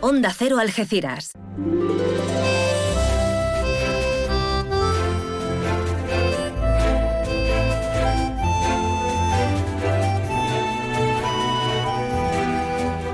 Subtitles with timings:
[0.00, 1.32] Onda Cero Algeciras.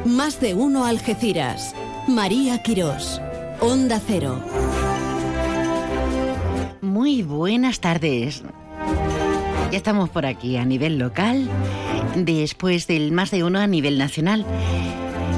[0.04, 1.74] Más de uno Algeciras.
[2.06, 3.20] María Quirós.
[3.60, 4.38] Onda Cero.
[6.82, 8.42] Muy buenas tardes.
[9.70, 11.48] Ya estamos por aquí a nivel local,
[12.14, 14.44] después del más de uno a nivel nacional.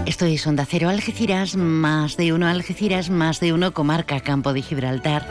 [0.06, 4.62] Esto es Onda Cero Algeciras, más de uno Algeciras, más de uno comarca Campo de
[4.62, 5.26] Gibraltar.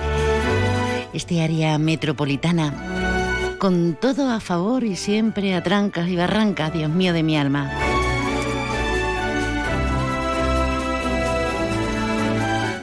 [1.13, 2.73] Este área metropolitana,
[3.57, 7.71] con todo a favor y siempre a trancas y barrancas, Dios mío de mi alma.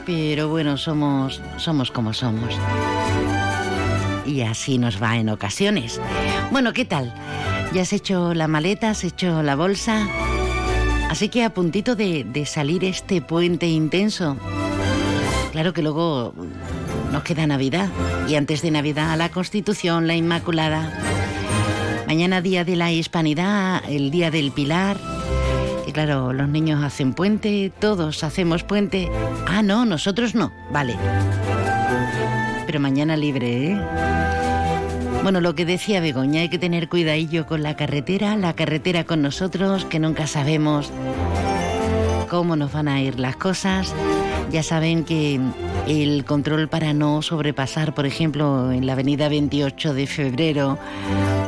[0.07, 2.55] Pero bueno, somos, somos como somos.
[4.25, 6.01] Y así nos va en ocasiones.
[6.51, 7.13] Bueno, ¿qué tal?
[7.71, 8.89] ¿Ya has hecho la maleta?
[8.89, 10.07] ¿Has hecho la bolsa?
[11.13, 14.35] Así que a puntito de, de salir este puente intenso.
[15.51, 16.33] Claro que luego
[17.11, 17.87] nos queda Navidad.
[18.27, 20.91] Y antes de Navidad, la Constitución, la Inmaculada.
[22.07, 24.97] Mañana, día de la Hispanidad, el día del Pilar.
[25.85, 29.07] Y claro, los niños hacen puente, todos hacemos puente.
[29.45, 30.51] Ah, no, nosotros no.
[30.71, 30.95] Vale.
[32.65, 34.42] Pero mañana libre, ¿eh?
[35.23, 39.21] Bueno, lo que decía Begoña, hay que tener cuidadillo con la carretera, la carretera con
[39.21, 40.91] nosotros, que nunca sabemos
[42.29, 43.95] cómo nos van a ir las cosas.
[44.51, 45.39] Ya saben que
[45.87, 50.77] el control para no sobrepasar, por ejemplo, en la avenida 28 de febrero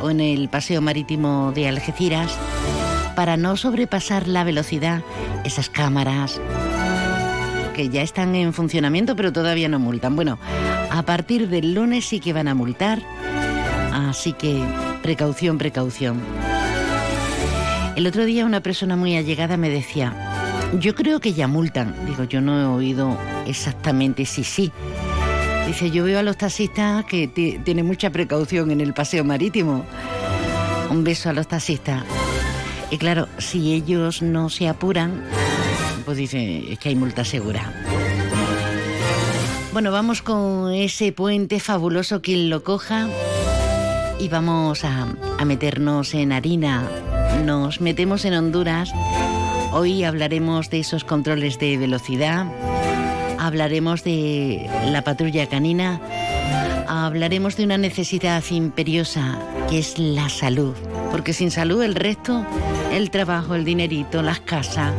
[0.02, 2.34] o en el paseo marítimo de Algeciras,
[3.14, 5.02] para no sobrepasar la velocidad,
[5.44, 6.40] esas cámaras
[7.74, 10.16] que ya están en funcionamiento pero todavía no multan.
[10.16, 10.38] Bueno,
[10.90, 13.02] a partir del lunes sí que van a multar,
[13.96, 14.62] así que
[15.02, 16.20] precaución, precaución.
[17.96, 20.14] El otro día una persona muy allegada me decía,
[20.78, 21.94] yo creo que ya multan.
[22.06, 24.70] Digo, yo no he oído exactamente si sí.
[25.66, 29.84] Dice, yo veo a los taxistas que tienen mucha precaución en el paseo marítimo.
[30.90, 32.04] Un beso a los taxistas.
[32.90, 35.24] Y claro, si ellos no se apuran,
[36.04, 37.72] pues dice, es que hay multa segura.
[39.72, 43.08] Bueno, vamos con ese puente fabuloso, quien lo coja,
[44.18, 45.06] y vamos a,
[45.38, 46.82] a meternos en harina.
[47.44, 48.90] Nos metemos en Honduras.
[49.72, 52.46] Hoy hablaremos de esos controles de velocidad,
[53.38, 56.00] hablaremos de la patrulla canina,
[56.88, 59.38] hablaremos de una necesidad imperiosa
[59.68, 60.74] que es la salud,
[61.10, 62.44] porque sin salud el resto,
[62.92, 64.92] el trabajo, el dinerito, las casas,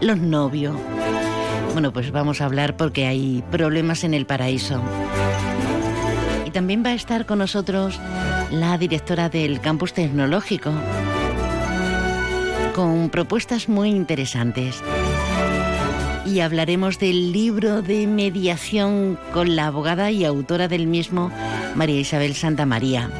[0.00, 0.76] los novios.
[1.72, 4.80] Bueno, pues vamos a hablar porque hay problemas en el paraíso.
[6.46, 7.98] Y también va a estar con nosotros
[8.52, 10.72] la directora del campus tecnológico
[12.74, 14.82] con propuestas muy interesantes.
[16.26, 21.30] Y hablaremos del libro de mediación con la abogada y autora del mismo,
[21.74, 23.10] María Isabel Santa María.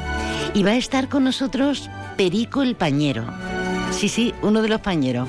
[0.54, 3.25] Y va a estar con nosotros Perico el Pañero.
[3.91, 5.28] Sí, sí, uno de los pañeros.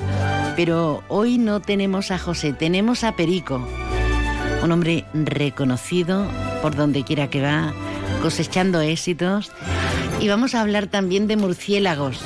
[0.56, 3.66] Pero hoy no tenemos a José, tenemos a Perico.
[4.62, 6.26] Un hombre reconocido
[6.62, 7.74] por donde quiera que va,
[8.24, 9.52] cosechando éxitos.
[10.18, 12.18] Y vamos a hablar también de murciélagos.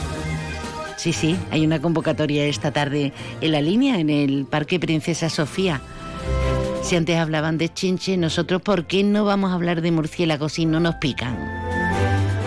[0.96, 5.80] Sí, sí, hay una convocatoria esta tarde en la línea, en el Parque Princesa Sofía.
[6.84, 10.66] Si antes hablaban de chinche, nosotros, ¿por qué no vamos a hablar de murciélagos si
[10.66, 11.36] no nos pican?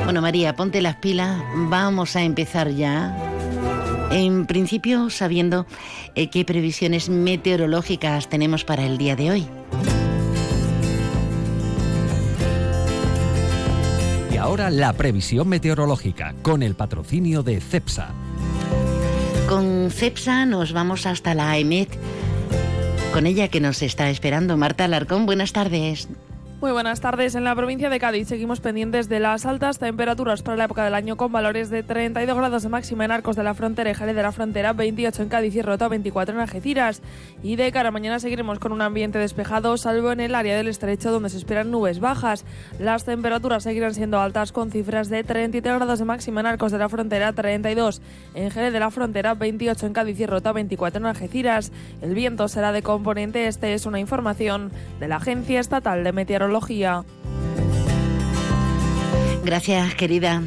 [0.05, 3.13] Bueno, María, ponte las pilas, vamos a empezar ya.
[4.11, 5.65] En principio, sabiendo
[6.15, 9.47] eh, qué previsiones meteorológicas tenemos para el día de hoy.
[14.51, 18.09] Ahora la previsión meteorológica con el patrocinio de CEPSA.
[19.47, 21.87] Con CEPSA nos vamos hasta la EMET.
[23.13, 25.25] Con ella que nos está esperando Marta Alarcón.
[25.25, 26.09] Buenas tardes.
[26.61, 27.33] Muy buenas tardes.
[27.33, 30.93] En la provincia de Cádiz seguimos pendientes de las altas temperaturas para la época del
[30.93, 34.15] año con valores de 32 grados de máxima en Arcos de la Frontera y Jerez
[34.15, 37.01] de la Frontera, 28 en Cádiz y Rota, 24 en Algeciras.
[37.41, 40.67] Y de cara a mañana seguiremos con un ambiente despejado, salvo en el área del
[40.67, 42.45] estrecho donde se esperan nubes bajas.
[42.77, 46.77] Las temperaturas seguirán siendo altas con cifras de 33 grados de máxima en Arcos de
[46.77, 48.03] la Frontera, 32
[48.35, 51.71] en Jerez de la Frontera, 28 en Cádiz y Rota, 24 en Algeciras.
[52.03, 56.50] El viento será de componente este, es una información de la Agencia Estatal de Meteorología.
[59.43, 60.41] Gracias, querida.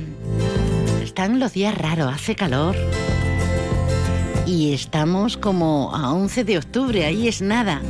[1.02, 2.76] Están los días raros, hace calor.
[4.46, 7.80] Y estamos como a 11 de octubre, ahí es nada.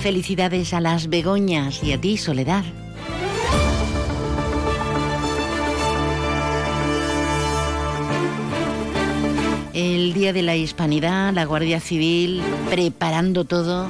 [0.00, 2.64] Felicidades a las begoñas y a ti, Soledad.
[9.72, 13.86] el Día de la Hispanidad, la Guardia Civil preparando todo.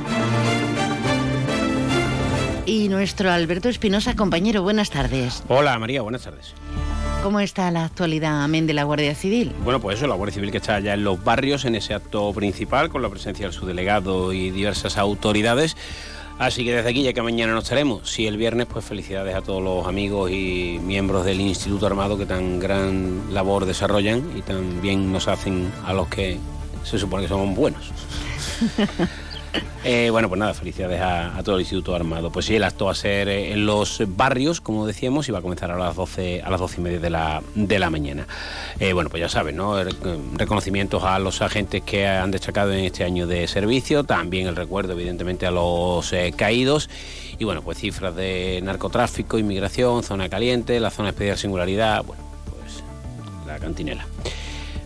[2.70, 5.43] Y nuestro Alberto Espinosa, compañero, buenas tardes.
[5.49, 6.55] Hola María, buenas tardes.
[7.20, 9.52] ¿Cómo está la actualidad, amén, de la Guardia Civil?
[9.64, 12.32] Bueno, pues eso, la Guardia Civil que está ya en los barrios en ese acto
[12.32, 15.76] principal con la presencia del subdelegado y diversas autoridades.
[16.38, 19.43] Así que desde aquí, ya que mañana nos estaremos, si el viernes, pues felicidades a
[19.43, 24.81] todos los amigos y miembros del Instituto Armado que tan gran labor desarrollan y tan
[24.81, 26.38] bien nos hacen a los que
[26.84, 27.90] se supone que somos buenos.
[29.82, 32.31] Eh, bueno, pues nada, felicidades a, todo el Instituto Armado.
[32.31, 35.38] Pues sí, el acto va a ser eh, en los barrios, como decíamos, y va
[35.38, 38.26] a comenzar a las 12, a las 12 y media de la, de la mañana.
[38.79, 39.82] Eh, bueno, pues ya saben, ¿no?
[40.35, 44.93] Reconocimientos a los agentes que han destacado en este año de servicio, también el recuerdo,
[44.93, 46.91] evidentemente, a los caídos.
[47.38, 52.85] Y bueno, pues cifras de narcotráfico, inmigración, zona caliente, la zona especial singularidad, bueno, pues
[53.46, 54.05] la cantinela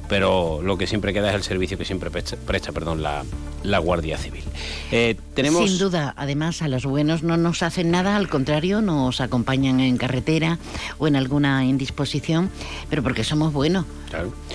[0.08, 3.24] pero lo que siempre queda es el servicio que siempre presta, perdón, la,
[3.62, 4.44] la, Guardia Civil.
[4.90, 5.68] Eh, tenemos...
[5.68, 9.96] Sin duda, además a los buenos no nos hacen nada, al contrario, nos acompañan en
[9.96, 10.58] carretera
[10.98, 12.50] o en alguna indisposición,
[12.90, 13.86] pero porque somos buenos.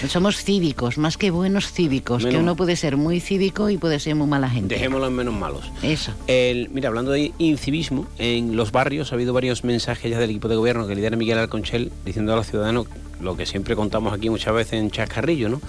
[0.08, 4.16] Somos cívicos, más que buenos cívicos, que uno puede ser muy cívico y puede ser
[4.16, 4.76] muy mala gente.
[4.76, 5.70] Dejémoslo en menos malos.
[5.82, 6.14] Eso.
[6.28, 10.48] El, mira, hablando de incivismo, en los barrios ha habido varios mensajes ya del equipo
[10.48, 12.88] de gobierno que lidera Miguel Alconchel diciendo a los ciudadanos
[13.22, 15.62] lo que siempre contamos aquí muchas veces en Chascarrillo, ¿no?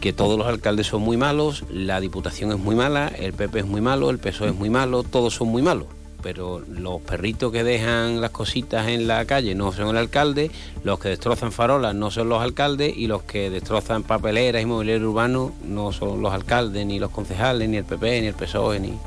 [0.00, 3.66] que todos los alcaldes son muy malos, la Diputación es muy mala, el PP es
[3.66, 5.86] muy malo, el PSOE es muy malo, todos son muy malos.
[6.22, 10.50] Pero los perritos que dejan las cositas en la calle no son el alcalde,
[10.84, 15.10] los que destrozan farolas no son los alcaldes y los que destrozan papeleras y mobiliario
[15.10, 18.98] urbano no son los alcaldes, ni los concejales, ni el PP, ni el PSOE, ni...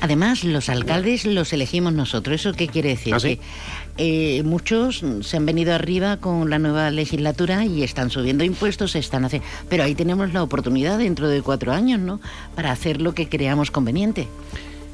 [0.00, 2.40] Además, los alcaldes los elegimos nosotros.
[2.40, 3.14] ¿Eso qué quiere decir?
[3.14, 3.40] ¿Ah, que
[3.96, 9.24] eh, muchos se han venido arriba con la nueva legislatura y están subiendo impuestos, están
[9.24, 9.46] haciendo...
[9.68, 12.20] Pero ahí tenemos la oportunidad dentro de cuatro años, ¿no?
[12.54, 14.26] Para hacer lo que creamos conveniente.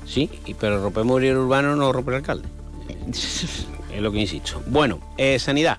[0.06, 2.48] Sí, pero romper mobiliario urbano no romper el alcalde.
[3.08, 3.66] es
[4.00, 4.62] lo que insisto.
[4.66, 5.78] Bueno, eh, sanidad.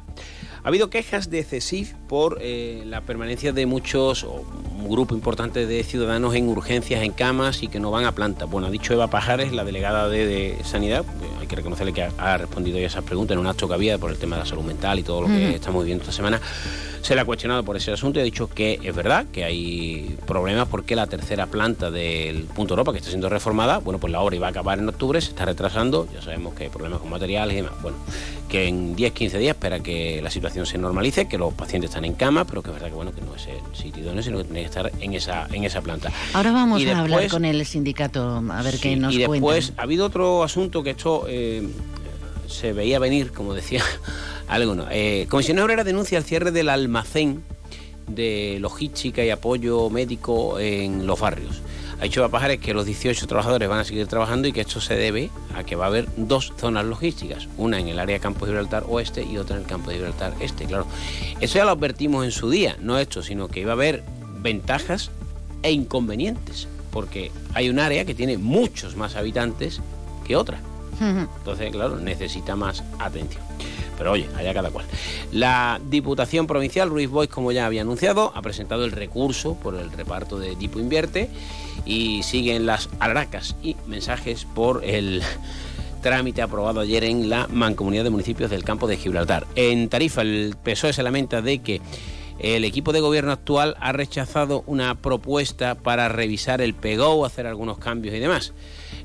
[0.63, 4.45] Ha habido quejas de CESIF por eh, la permanencia de muchos, o
[4.81, 8.45] un grupo importante de ciudadanos en urgencias, en camas y que no van a planta.
[8.45, 11.05] Bueno, ha dicho Eva Pajares, la delegada de, Sanidad,
[11.39, 14.11] hay que reconocerle que ha, respondido a esas preguntas en un acto que había por
[14.11, 16.41] el tema de la salud mental y todo lo que estamos viviendo esta semana.
[17.01, 20.17] Se le ha cuestionado por ese asunto y ha dicho que es verdad que hay
[20.27, 24.21] problemas porque la tercera planta del Punto Europa, que está siendo reformada, bueno, pues la
[24.21, 27.09] obra iba a acabar en octubre, se está retrasando, ya sabemos que hay problemas con
[27.09, 27.73] materiales y demás.
[27.81, 27.97] Bueno,
[28.51, 32.13] que en 10-15 días espera que la situación se normalice, que los pacientes están en
[32.13, 34.43] cama, pero que es verdad que bueno que no es el sitio idóneo, sino que
[34.43, 36.11] tiene que estar en esa, en esa planta.
[36.33, 40.05] Ahora vamos a hablar con el sindicato a ver qué nos Y después ha habido
[40.05, 41.67] otro asunto que esto eh,
[42.47, 43.83] se veía venir, como decía
[44.59, 44.87] algunos.
[44.91, 47.43] Eh, Comisión Obrera denuncia el cierre del almacén
[48.07, 51.61] de logística y apoyo médico en los barrios.
[51.99, 54.95] Ha dicho Pajares que los 18 trabajadores van a seguir trabajando y que esto se
[54.95, 58.51] debe a que va a haber dos zonas logísticas, una en el área Campo de
[58.51, 60.87] Gibraltar Oeste y otra en el Campo de Gibraltar Este, claro.
[61.39, 64.03] Eso ya lo advertimos en su día, no esto, sino que iba a haber
[64.39, 65.11] ventajas
[65.61, 69.79] e inconvenientes, porque hay un área que tiene muchos más habitantes
[70.25, 70.59] que otra.
[70.99, 73.50] Entonces, claro, necesita más atención.
[74.01, 74.87] Pero oye, allá cada cual.
[75.31, 79.91] La Diputación Provincial, Ruiz Boys, como ya había anunciado, ha presentado el recurso por el
[79.91, 81.29] reparto de Tipo Invierte
[81.85, 85.21] y siguen las alracas y mensajes por el
[86.01, 89.45] trámite aprobado ayer en la Mancomunidad de Municipios del Campo de Gibraltar.
[89.53, 91.79] En Tarifa, el PSOE se lamenta de que
[92.39, 97.77] el equipo de gobierno actual ha rechazado una propuesta para revisar el PEGO, hacer algunos
[97.77, 98.51] cambios y demás.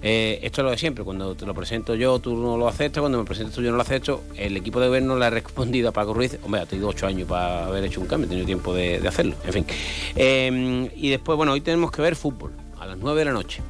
[0.03, 3.01] Eh, esto es lo de siempre, cuando te lo presento yo, tú no lo aceptas,
[3.01, 4.23] cuando me presentas tú, yo no lo acepto.
[4.37, 7.29] El equipo de gobierno le ha respondido a Paco Ruiz, hombre, ha tenido ocho años
[7.29, 9.67] para haber hecho un cambio, he tenido tiempo de, hacerlo, en fin.
[10.15, 13.63] Eh, y después, bueno, hoy tenemos que ver fútbol, a las nueve de la noche.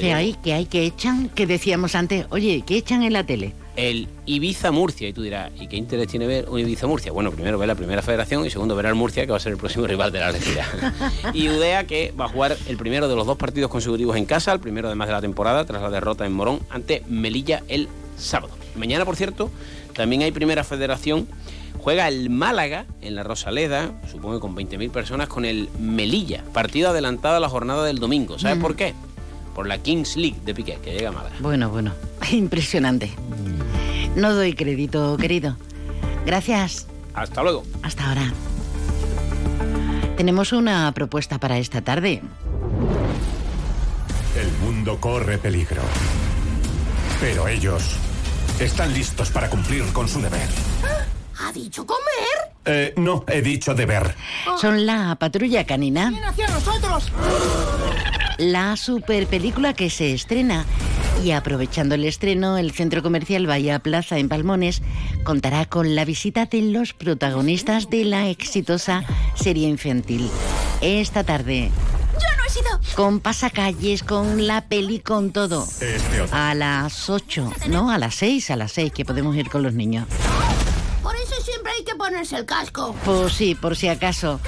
[0.00, 0.36] ¿Qué hay?
[0.42, 0.66] ¿Qué hay?
[0.66, 1.28] ¿Qué echan?
[1.28, 3.54] Que decíamos antes, oye, ¿qué echan en la tele?
[3.76, 5.08] el Ibiza Murcia.
[5.08, 7.12] Y tú dirás, ¿y qué interés tiene ver un Ibiza Murcia?
[7.12, 9.52] Bueno, primero ver la primera federación y segundo ver al Murcia, que va a ser
[9.52, 10.68] el próximo rival de la Algeciras.
[11.34, 14.52] y Udea, que va a jugar el primero de los dos partidos consecutivos en casa,
[14.52, 18.54] el primero además de la temporada, tras la derrota en Morón ante Melilla el sábado.
[18.76, 19.50] Mañana, por cierto,
[19.94, 21.28] también hay primera federación.
[21.78, 26.42] Juega el Málaga en la Rosaleda, supongo que con 20.000 personas, con el Melilla.
[26.54, 28.38] Partido adelantado a la jornada del domingo.
[28.38, 28.94] ¿Sabes por qué?
[29.54, 31.36] Por la Kings League de Piqué, que llega a Málaga.
[31.40, 31.92] Bueno, bueno,
[32.32, 33.12] impresionante.
[34.16, 35.56] No doy crédito, querido.
[36.26, 36.86] Gracias.
[37.14, 37.62] Hasta luego.
[37.82, 38.32] Hasta ahora.
[40.16, 42.22] Tenemos una propuesta para esta tarde.
[44.36, 45.82] El mundo corre peligro.
[47.20, 47.82] Pero ellos
[48.58, 50.48] están listos para cumplir con su deber.
[51.40, 52.04] ¿Ha dicho comer?
[52.64, 54.14] Eh, no, he dicho de ver.
[54.60, 56.12] Son la patrulla canina.
[56.26, 57.12] hacia nosotros!
[58.38, 60.64] La super película que se estrena.
[61.22, 64.82] Y aprovechando el estreno, el centro comercial Bahía Plaza en Palmones
[65.22, 70.28] contará con la visita de los protagonistas de la exitosa serie infantil.
[70.80, 71.70] Esta tarde,
[72.14, 72.96] ¡Yo no he sido!
[72.96, 75.64] con pasacalles, con la peli, con todo.
[75.80, 76.36] Este otro.
[76.36, 79.72] A las 8, no, a las 6, a las 6, que podemos ir con los
[79.74, 80.06] niños.
[81.02, 82.94] Por eso siempre hay que ponerse el casco.
[83.04, 84.40] Pues sí, por si acaso.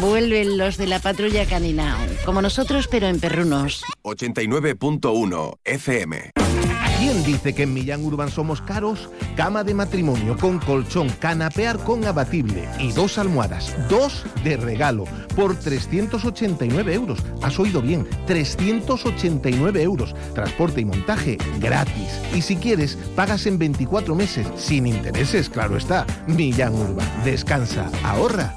[0.00, 3.82] Vuelven los de la patrulla canina, como nosotros, pero en perrunos.
[4.02, 6.32] 89.1 FM.
[6.98, 9.08] ¿Quién dice que en Millán Urban somos caros?
[9.36, 15.04] Cama de matrimonio con colchón, canapear con abatible y dos almohadas, dos de regalo,
[15.36, 17.20] por 389 euros.
[17.40, 20.12] Has oído bien, 389 euros.
[20.34, 22.20] Transporte y montaje gratis.
[22.34, 26.04] Y si quieres, pagas en 24 meses, sin intereses, claro está.
[26.26, 28.56] Millán Urban, descansa, ahorra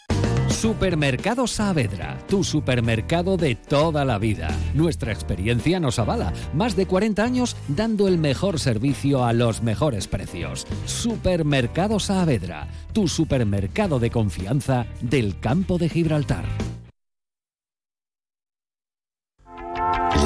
[0.51, 4.49] Supermercado Saavedra, tu supermercado de toda la vida.
[4.73, 6.33] Nuestra experiencia nos avala.
[6.53, 10.67] Más de 40 años dando el mejor servicio a los mejores precios.
[10.85, 16.45] Supermercado Saavedra, tu supermercado de confianza del campo de Gibraltar.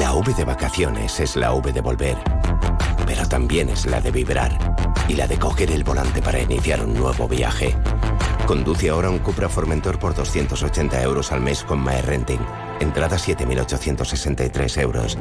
[0.00, 2.16] La V de vacaciones es la V de volver,
[3.06, 4.76] pero también es la de vibrar
[5.08, 7.74] y la de coger el volante para iniciar un nuevo viaje.
[8.46, 12.40] Conduce ahora un Cupra Formentor por 280 euros al mes con Mae Renting.
[12.80, 15.18] Entrada 7.863 euros.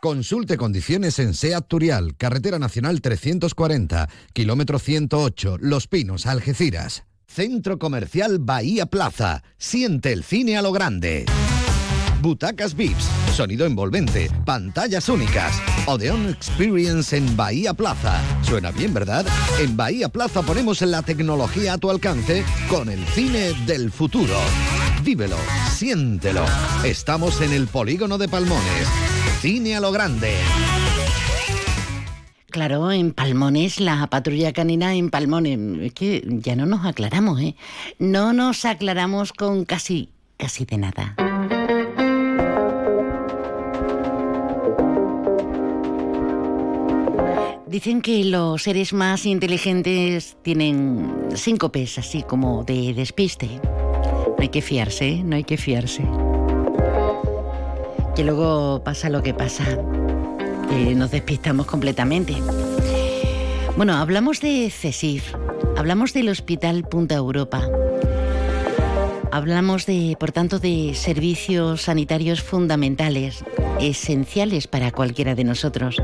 [0.00, 7.04] Consulte condiciones en SEAT Turial, Carretera Nacional 340, kilómetro 108, Los Pinos, Algeciras.
[7.26, 9.42] Centro Comercial Bahía Plaza.
[9.56, 11.24] Siente el cine a lo grande.
[12.20, 15.60] Butacas VIPS, sonido envolvente, pantallas únicas.
[15.86, 18.20] Odeon Experience en Bahía Plaza.
[18.42, 19.26] Suena bien, ¿verdad?
[19.60, 24.36] En Bahía Plaza ponemos la tecnología a tu alcance con el cine del futuro.
[25.02, 25.36] Vívelo,
[25.68, 26.44] siéntelo.
[26.84, 28.88] Estamos en el polígono de Palmones.
[29.40, 30.36] Cine a lo grande.
[32.50, 35.58] Claro, en Palmones, la patrulla canina en Palmones.
[35.80, 37.56] Es que ya no nos aclaramos, ¿eh?
[37.98, 41.16] No nos aclaramos con casi, casi de nada.
[47.74, 53.48] Dicen que los seres más inteligentes tienen síncopes, así como de despiste.
[54.28, 55.22] No hay que fiarse, ¿eh?
[55.24, 56.04] no hay que fiarse.
[58.14, 59.64] Que luego pasa lo que pasa,
[60.68, 62.36] que nos despistamos completamente.
[63.76, 65.34] Bueno, hablamos de CESIF,
[65.76, 67.68] hablamos del Hospital Punta Europa,
[69.32, 73.44] hablamos de, por tanto, de servicios sanitarios fundamentales,
[73.80, 76.00] esenciales para cualquiera de nosotros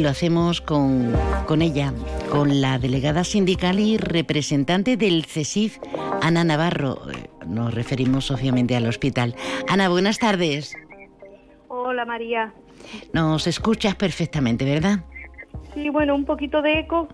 [0.00, 1.12] lo hacemos con,
[1.46, 1.92] con, ella,
[2.30, 5.78] con la delegada sindical y representante del CESIF,
[6.22, 7.00] Ana Navarro.
[7.46, 9.34] Nos referimos obviamente al hospital.
[9.68, 10.74] Ana, buenas tardes.
[11.68, 12.52] Hola María.
[13.12, 15.04] Nos escuchas perfectamente, ¿verdad?
[15.74, 17.08] Sí, bueno, un poquito de eco.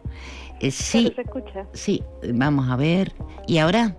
[0.60, 1.12] Eh, sí.
[1.14, 1.66] se escucha.
[1.72, 2.02] Sí,
[2.32, 3.12] vamos a ver.
[3.46, 3.96] ¿Y ahora?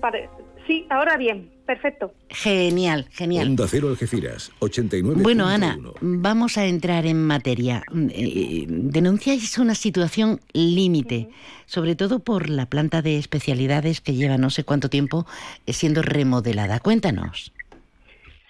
[0.00, 0.28] Pare-
[0.66, 2.12] Sí, ahora bien, perfecto.
[2.28, 3.48] Genial, genial.
[3.48, 5.20] Onda Cero Algeciras, 89.
[5.22, 7.82] Bueno, Ana, vamos a entrar en materia.
[8.10, 11.28] Eh, denunciáis una situación límite,
[11.66, 15.26] sobre todo por la planta de especialidades que lleva no sé cuánto tiempo
[15.66, 16.78] eh, siendo remodelada.
[16.78, 17.52] Cuéntanos.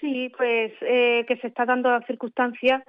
[0.01, 2.85] Sí, pues eh, que se está dando la circunstancia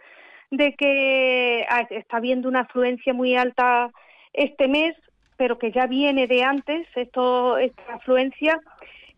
[0.52, 3.92] de que ah, está habiendo una afluencia muy alta
[4.34, 4.96] este mes,
[5.38, 8.60] pero que ya viene de antes esto esta afluencia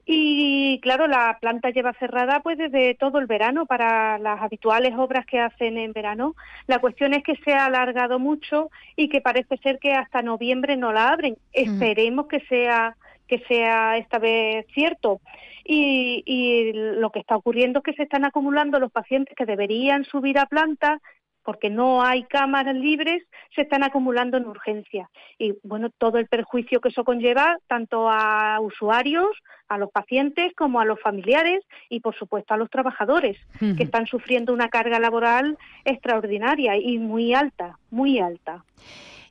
[0.06, 5.26] y claro, la planta lleva cerrada pues desde todo el verano para las habituales obras
[5.26, 6.36] que hacen en verano.
[6.68, 10.78] La cuestión es que se ha alargado mucho y que parece ser que hasta noviembre
[10.78, 11.38] no la abren.
[11.54, 12.96] Esperemos que sea
[13.28, 15.20] que sea esta vez cierto.
[15.64, 20.06] Y, y lo que está ocurriendo es que se están acumulando los pacientes que deberían
[20.06, 21.02] subir a planta
[21.46, 23.24] porque no hay cámaras libres,
[23.54, 25.10] se están acumulando en urgencia.
[25.38, 29.30] Y bueno, todo el perjuicio que eso conlleva, tanto a usuarios,
[29.70, 34.08] a los pacientes, como a los familiares y, por supuesto, a los trabajadores, que están
[34.08, 38.66] sufriendo una carga laboral extraordinaria y muy alta, muy alta.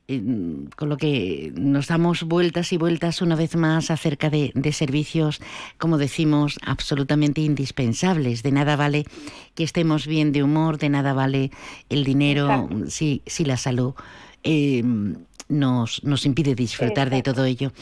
[0.06, 0.23] Eh,
[0.76, 5.40] con lo que nos damos vueltas y vueltas una vez más acerca de, de, servicios,
[5.78, 8.42] como decimos, absolutamente indispensables.
[8.42, 9.04] De nada vale
[9.54, 11.50] que estemos bien de humor, de nada vale
[11.88, 13.94] el dinero si, si la salud.
[14.42, 14.82] Eh,
[15.49, 17.73] nos, nos impide disfrutar de todo ello.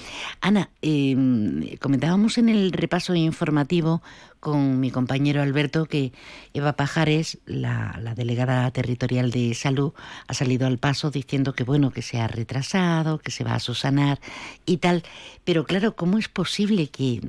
[0.40, 4.02] Ana, eh, comentábamos en el repaso informativo
[4.42, 6.12] con mi compañero Alberto que
[6.52, 9.92] Eva Pajares, la, delegada territorial de salud,
[10.26, 13.60] ha salido al paso diciendo que bueno, que se ha retrasado, que se va a
[13.60, 14.18] susanar
[14.66, 15.04] y tal.
[15.44, 17.20] Pero claro, ¿cómo es posible que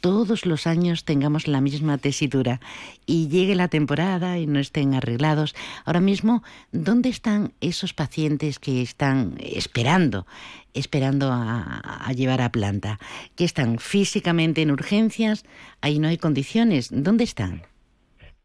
[0.00, 2.60] todos los años tengamos la misma tesitura
[3.04, 5.54] y llegue la temporada y no estén arreglados.
[5.84, 10.26] Ahora mismo, ¿dónde están esos pacientes que están esperando,
[10.74, 12.98] esperando a, a llevar a planta?
[13.36, 15.44] Que están físicamente en urgencias,
[15.80, 16.88] ahí no hay condiciones.
[16.90, 17.62] ¿Dónde están?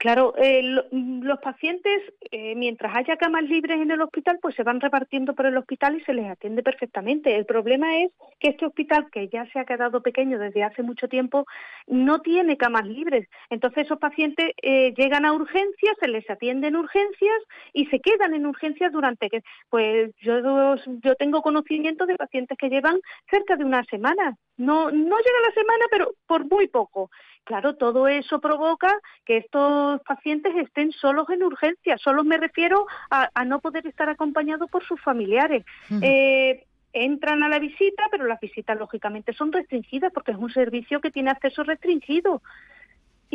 [0.04, 4.64] Claro, eh, lo, los pacientes, eh, mientras haya camas libres en el hospital, pues se
[4.64, 7.34] van repartiendo por el hospital y se les atiende perfectamente.
[7.38, 11.08] El problema es que este hospital, que ya se ha quedado pequeño desde hace mucho
[11.08, 11.46] tiempo,
[11.88, 13.30] no tiene camas libres.
[13.50, 17.42] Entonces esos pacientes eh, llegan a urgencias, se les atiende en urgencias
[17.72, 22.68] y se quedan en urgencias durante que, pues yo, yo tengo conocimiento de pacientes que
[22.68, 23.00] llevan
[23.32, 24.36] cerca de una semana.
[24.58, 27.10] No, no llega la semana, pero por muy poco.
[27.46, 28.88] Claro, todo eso provoca
[29.26, 32.02] que estos pacientes estén solos en urgencias.
[32.02, 35.66] Solo me refiero a, a no poder estar acompañados por sus familiares.
[35.90, 36.00] Uh -huh.
[36.04, 41.02] eh, entran a la visita, pero las visitas lógicamente son restringidas porque es un servicio
[41.02, 42.42] que tiene acceso restringido.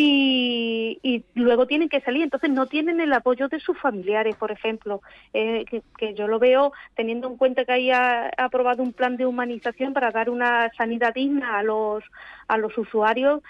[0.00, 4.52] Y, y, luego tienen que salir, entonces no tienen el apoyo de sus familiares, por
[4.52, 5.02] ejemplo,
[5.34, 8.92] eh, que, que, yo lo veo teniendo en cuenta que ahí ha, ha, aprobado un
[8.92, 12.04] plan de humanización para dar una sanidad digna a los
[12.46, 13.42] a los usuarios,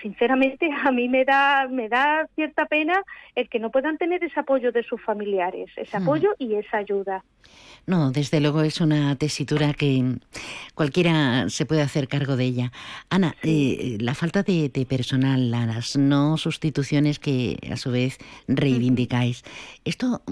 [0.00, 3.02] sinceramente a mí me da me da cierta pena
[3.34, 6.42] el que no puedan tener ese apoyo de sus familiares, ese apoyo mm.
[6.42, 7.24] y esa ayuda.
[7.86, 10.16] No, desde luego es una tesitura que
[10.74, 12.72] cualquiera se puede hacer cargo de ella.
[13.10, 18.18] Ana, eh, la falta de, de, personal, las no sustituciones que a su vez
[18.48, 19.44] reivindicáis,
[19.84, 20.22] ¿esto,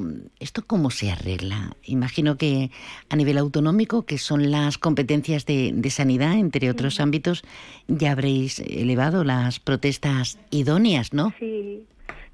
[0.40, 1.76] ¿esto cómo se arregla?
[1.84, 2.70] Imagino que
[3.08, 7.02] a nivel autonómico, que son las competencias de, de sanidad, entre otros sí.
[7.02, 7.42] ámbitos,
[7.88, 11.32] ya habréis elevado las protestas idóneas, ¿no?
[11.38, 11.84] Sí,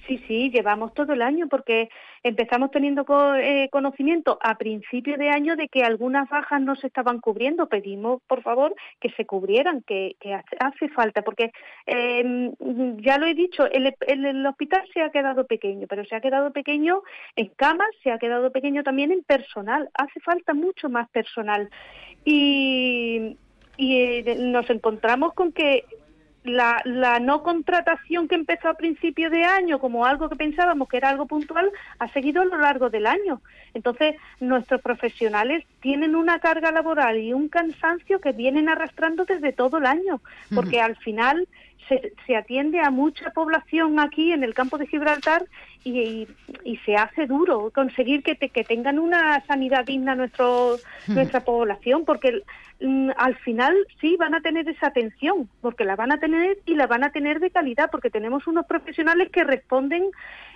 [0.06, 1.88] sí, sí, llevamos todo el año porque
[2.22, 6.86] empezamos teniendo co eh, conocimiento a principio de año de que algunas bajas no se
[6.86, 7.68] estaban cubriendo.
[7.68, 10.16] Pedimos, por favor, que se cubrieran, que,
[10.60, 11.52] hace, falta, porque
[11.86, 12.52] eh,
[12.98, 16.20] ya lo he dicho, el, el, el, hospital se ha quedado pequeño, pero se ha
[16.20, 17.02] quedado pequeño
[17.36, 19.88] en camas, se ha quedado pequeño también en personal.
[19.94, 21.70] Hace falta mucho más personal.
[22.24, 23.36] Y,
[23.76, 25.84] y eh, nos encontramos con que
[26.48, 30.96] la, la, no contratación que empezó a principio de año como algo que pensábamos que
[30.96, 33.40] era algo puntual ha seguido a lo largo del año.
[33.74, 39.78] Entonces, nuestros profesionales tienen una carga laboral y un cansancio que vienen arrastrando desde todo
[39.78, 40.20] el año,
[40.54, 40.84] porque uh -huh.
[40.84, 41.48] al final
[41.88, 45.44] se, se, atiende a mucha población aquí en el campo de Gibraltar
[45.84, 46.28] y, y,
[46.64, 51.14] y se hace duro conseguir que, te, que tengan una sanidad digna nuestro, -huh.
[51.14, 52.42] nuestra población, porque
[52.80, 56.74] mm, al final sí van a tener esa atención, porque la van a tener y
[56.74, 60.04] la van a tener de calidad, porque tenemos unos profesionales que responden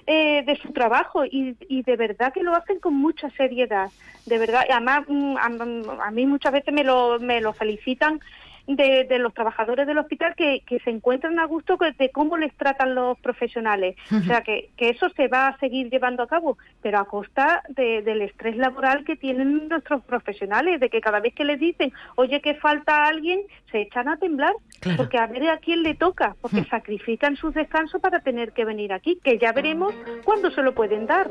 [0.06, 3.90] eh, de su trabajo y, y, de verdad que lo hacen con mucha seriedad,
[4.26, 4.64] de verdad.
[4.68, 8.20] Además, mm, a, a mí muchas veces me lo, me lo felicitan
[8.66, 12.54] de, de, los trabajadores del hospital que, que, se encuentran a gusto de cómo les
[12.54, 13.96] tratan los profesionales.
[14.10, 17.62] O sea, que, que, eso se va a seguir llevando a cabo, pero a costa
[17.68, 21.92] de, del estrés laboral que tienen nuestros profesionales, de que cada vez que les dicen,
[22.16, 24.98] oye, que falta alguien, se echan a temblar, claro.
[24.98, 26.68] porque a ver a quién le toca, porque -huh.
[26.68, 29.94] sacrifican sus descansos para tener que venir aquí, que ya veremos
[30.24, 31.30] cuándo se lo pueden dar.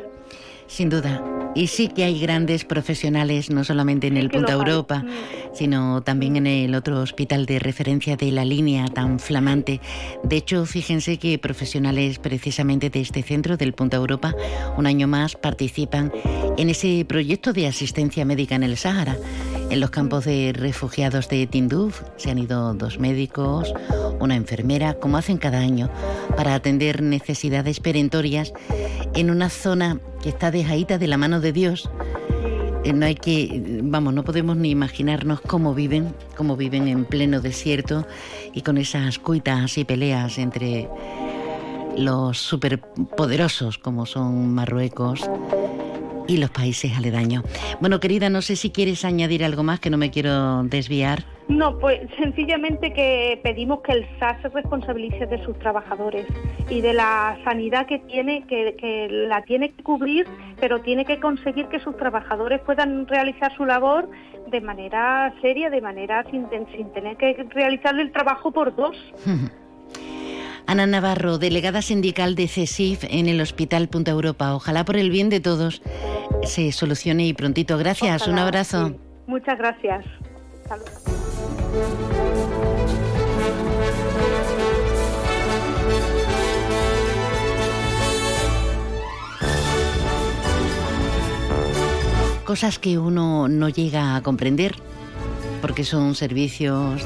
[0.71, 1.21] Sin duda.
[1.53, 5.03] Y sí que hay grandes profesionales, no solamente en el Punta Europa,
[5.53, 9.81] sino también en el otro hospital de referencia de la línea tan flamante.
[10.23, 14.33] De hecho, fíjense que profesionales precisamente de este centro, del Punta Europa,
[14.77, 16.09] un año más participan
[16.57, 19.17] en ese proyecto de asistencia médica en el Sáhara.
[19.69, 23.73] En los campos de refugiados de Tinduf se han ido dos médicos,
[24.21, 25.89] una enfermera, como hacen cada año,
[26.37, 28.53] para atender necesidades perentorias
[29.15, 31.89] en una zona que está dejadita de la mano de Dios.
[32.83, 37.41] Eh, no hay que, vamos, no podemos ni imaginarnos cómo viven, cómo viven en pleno
[37.41, 38.07] desierto
[38.53, 40.89] y con esas cuitas y peleas entre
[41.97, 45.29] los superpoderosos como son Marruecos
[46.27, 47.43] y los países aledaños.
[47.79, 51.25] Bueno, querida, no sé si quieres añadir algo más que no me quiero desviar.
[51.51, 56.25] No, pues sencillamente que pedimos que el SAS se responsabilice de sus trabajadores
[56.69, 60.25] y de la sanidad que tiene, que, que la tiene que cubrir,
[60.61, 64.09] pero tiene que conseguir que sus trabajadores puedan realizar su labor
[64.49, 68.95] de manera seria, de manera sin, sin tener que realizar el trabajo por dos.
[70.67, 74.55] Ana Navarro, delegada sindical de CESIF en el Hospital Punta Europa.
[74.55, 75.81] Ojalá por el bien de todos
[76.43, 77.77] se solucione y prontito.
[77.77, 78.87] Gracias, un abrazo.
[78.87, 78.95] sí.
[79.27, 80.05] Muchas gracias.
[80.67, 81.39] Saludos.
[92.45, 94.75] Cosas que uno no llega a comprender
[95.61, 97.01] porque son servicios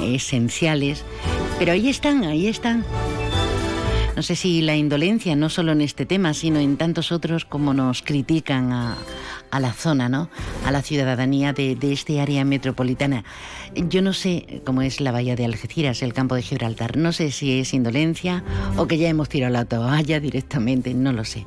[0.00, 1.04] esenciales,
[1.58, 2.84] pero ahí están, ahí están.
[4.16, 7.74] No sé si la indolencia, no solo en este tema, sino en tantos otros, como
[7.74, 8.96] nos critican a,
[9.50, 10.28] a la zona, ¿no?
[10.64, 13.24] A la ciudadanía de, de este área metropolitana.
[13.74, 16.96] Yo no sé cómo es la bahía de Algeciras, el campo de Gibraltar.
[16.96, 18.44] No sé si es indolencia
[18.76, 21.46] o que ya hemos tirado la toalla directamente, no lo sé.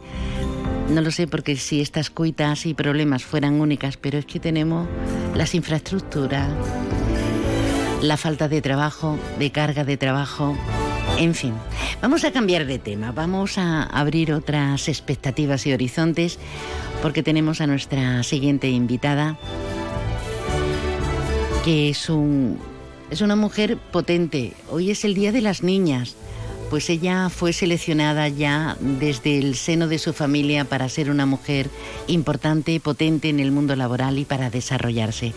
[0.89, 4.87] No lo sé porque si estas cuitas y problemas fueran únicas, pero es que tenemos
[5.35, 6.49] las infraestructuras,
[8.01, 10.57] la falta de trabajo, de carga de trabajo,
[11.19, 11.53] en fin.
[12.01, 16.39] Vamos a cambiar de tema, vamos a abrir otras expectativas y horizontes
[17.01, 19.37] porque tenemos a nuestra siguiente invitada
[21.63, 22.57] que es un
[23.11, 24.53] es una mujer potente.
[24.69, 26.15] Hoy es el Día de las Niñas.
[26.69, 31.69] Pues ella fue seleccionada ya desde el seno de su familia para ser una mujer
[32.05, 35.33] importante, potente en el mundo laboral y para desarrollarse.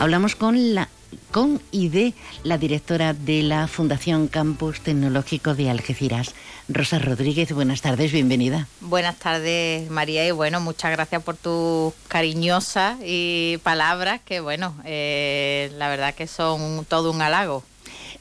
[0.00, 0.88] Hablamos con la
[1.30, 6.34] con y de la directora de la Fundación Campus Tecnológico de Algeciras,
[6.68, 7.52] Rosa Rodríguez.
[7.52, 8.68] Buenas tardes, bienvenida.
[8.80, 15.72] Buenas tardes, María, y bueno, muchas gracias por tus cariñosas y palabras que, bueno, eh,
[15.76, 17.62] la verdad que son todo un halago.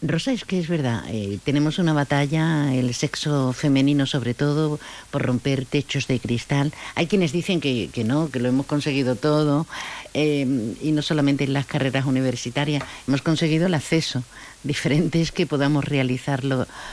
[0.03, 4.79] Rosa, es que es verdad, eh, tenemos una batalla, el sexo femenino sobre todo,
[5.11, 6.73] por romper techos de cristal.
[6.95, 9.67] Hay quienes dicen que, no, que lo hemos conseguido todo,
[10.15, 14.23] eh, y no solamente en las carreras universitarias, hemos conseguido el acceso
[14.63, 16.41] diferentes que podamos realizar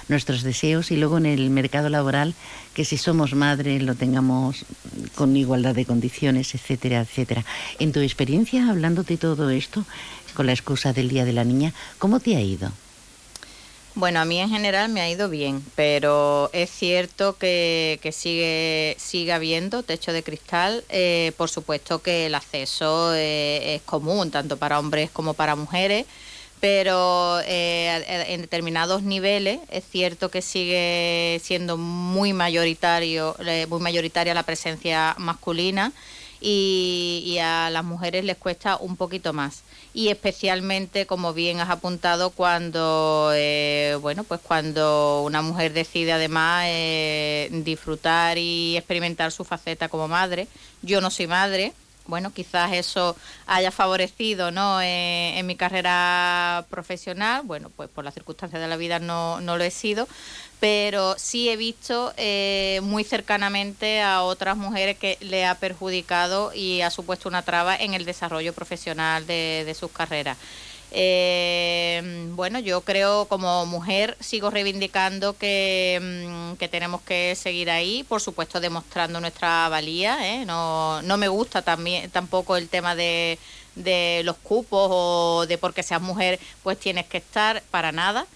[0.08, 2.34] nuestros deseos y luego en el mercado laboral
[2.74, 4.66] que si somos madres lo tengamos
[5.14, 7.46] con igualdad de condiciones, etcétera, etcétera.
[7.78, 9.86] En tu experiencia, hablando de todo esto,
[10.34, 12.70] con la excusa del Día de la Niña, ¿cómo te ha ido?
[13.98, 18.94] Bueno, a mí en general me ha ido bien, pero es cierto que, que sigue,
[18.96, 20.84] sigue habiendo techo de cristal.
[20.88, 26.06] Eh, por supuesto que el acceso eh, es común, tanto para hombres como para mujeres,
[26.60, 34.32] pero eh, en determinados niveles es cierto que sigue siendo muy mayoritario, eh, muy mayoritaria
[34.32, 35.92] la presencia masculina
[36.40, 39.64] y, y a las mujeres les cuesta un poquito más
[39.98, 46.66] y especialmente como bien has apuntado cuando eh, bueno pues cuando una mujer decide además
[46.68, 50.46] eh, disfrutar y experimentar su faceta como madre.
[50.82, 51.72] Yo no soy madre.
[52.06, 53.16] Bueno quizás eso
[53.48, 57.42] haya favorecido no Eh, en mi carrera profesional.
[57.44, 60.06] Bueno pues por las circunstancias de la vida no, no lo he sido
[60.60, 66.80] pero sí he visto eh, muy cercanamente a otras mujeres que le ha perjudicado y
[66.80, 70.36] ha supuesto una traba en el desarrollo profesional de, de sus carreras.
[70.90, 78.04] Eh, bueno, yo creo como mujer sigo reivindicando que, mm, que tenemos que seguir ahí,
[78.04, 80.18] por supuesto demostrando nuestra valía.
[80.26, 80.44] ¿eh?
[80.46, 83.38] No, no me gusta también tampoco el tema de,
[83.74, 88.26] de los cupos o de porque seas mujer pues tienes que estar para nada.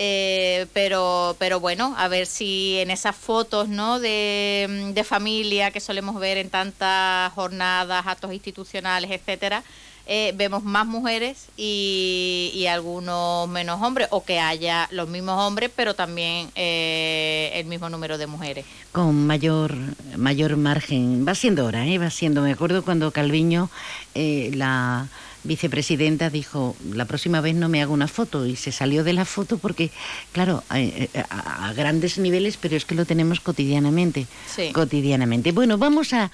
[0.00, 3.98] Eh, pero, pero bueno, a ver si en esas fotos ¿no?
[3.98, 9.64] de, de familia que solemos ver en tantas jornadas, actos institucionales, etcétera,
[10.06, 15.70] eh, vemos más mujeres y, y algunos menos hombres, o que haya los mismos hombres,
[15.74, 18.64] pero también eh, el mismo número de mujeres.
[18.92, 19.74] con mayor
[20.16, 21.26] mayor margen.
[21.26, 21.98] Va siendo hora, ¿eh?
[21.98, 22.40] va siendo.
[22.42, 23.68] Me acuerdo cuando Calviño,
[24.14, 25.08] eh, la
[25.48, 29.24] vicepresidenta, dijo, la próxima vez no me hago una foto y se salió de la
[29.24, 29.90] foto porque,
[30.30, 34.26] claro, a, a grandes niveles, pero es que lo tenemos cotidianamente.
[34.54, 34.70] Sí.
[34.72, 35.50] Cotidianamente.
[35.50, 36.30] Bueno, vamos a,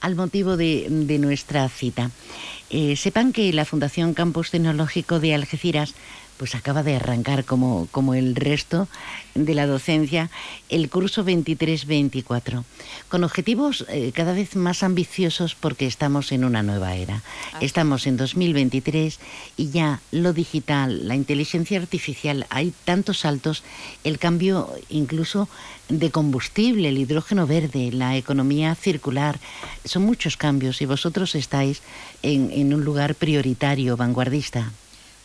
[0.00, 2.10] al motivo de, de nuestra cita.
[2.70, 5.94] Eh, sepan que la Fundación Campus Tecnológico de Algeciras
[6.38, 8.88] pues acaba de arrancar como, como el resto
[9.34, 10.30] de la docencia
[10.68, 12.64] el curso 23-24,
[13.08, 17.22] con objetivos eh, cada vez más ambiciosos porque estamos en una nueva era.
[17.60, 19.18] Estamos en 2023
[19.56, 23.62] y ya lo digital, la inteligencia artificial, hay tantos saltos,
[24.04, 25.48] el cambio incluso
[25.88, 29.38] de combustible, el hidrógeno verde, la economía circular,
[29.84, 31.82] son muchos cambios y vosotros estáis
[32.22, 34.70] en, en un lugar prioritario, vanguardista.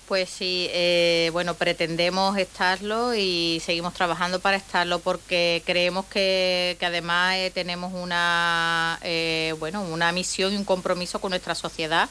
[0.08, 6.86] Pues sí, eh, bueno, pretendemos estarlo y seguimos trabajando para estarlo porque creemos que, que
[6.86, 12.10] además eh, tenemos una, eh, bueno, una misión y un compromiso con nuestra sociedad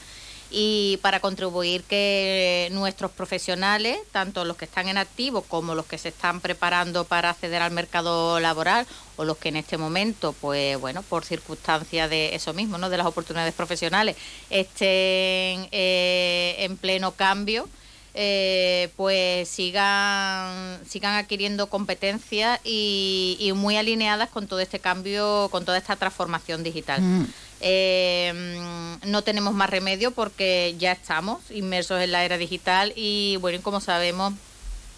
[0.49, 5.99] y para contribuir que nuestros profesionales, tanto los que están en activo como los que
[5.99, 10.79] se están preparando para acceder al mercado laboral o los que en este momento, pues
[10.79, 12.89] bueno, por circunstancias de eso mismo, ¿no?
[12.89, 14.15] de las oportunidades profesionales,
[14.49, 17.69] estén en pleno cambio
[18.15, 25.77] eh, pues sigan, sigan adquiriendo competencias y, muy alineadas con todo este cambio, con toda
[25.77, 27.01] esta transformación digital.
[27.01, 27.27] Mm.
[27.61, 33.61] Eh, no tenemos más remedio porque ya estamos inmersos en la era digital y bueno,
[33.63, 34.33] como sabemos,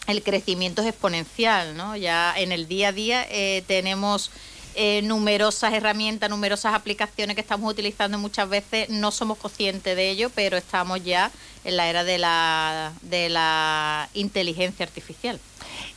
[0.07, 1.95] el crecimiento es exponencial, ¿no?
[1.95, 4.31] Ya en el día a día eh, tenemos
[4.75, 10.29] eh, numerosas herramientas, numerosas aplicaciones que estamos utilizando muchas veces no somos conscientes de ello,
[10.35, 11.31] pero estamos ya
[11.63, 15.39] en la era de la, de la inteligencia artificial.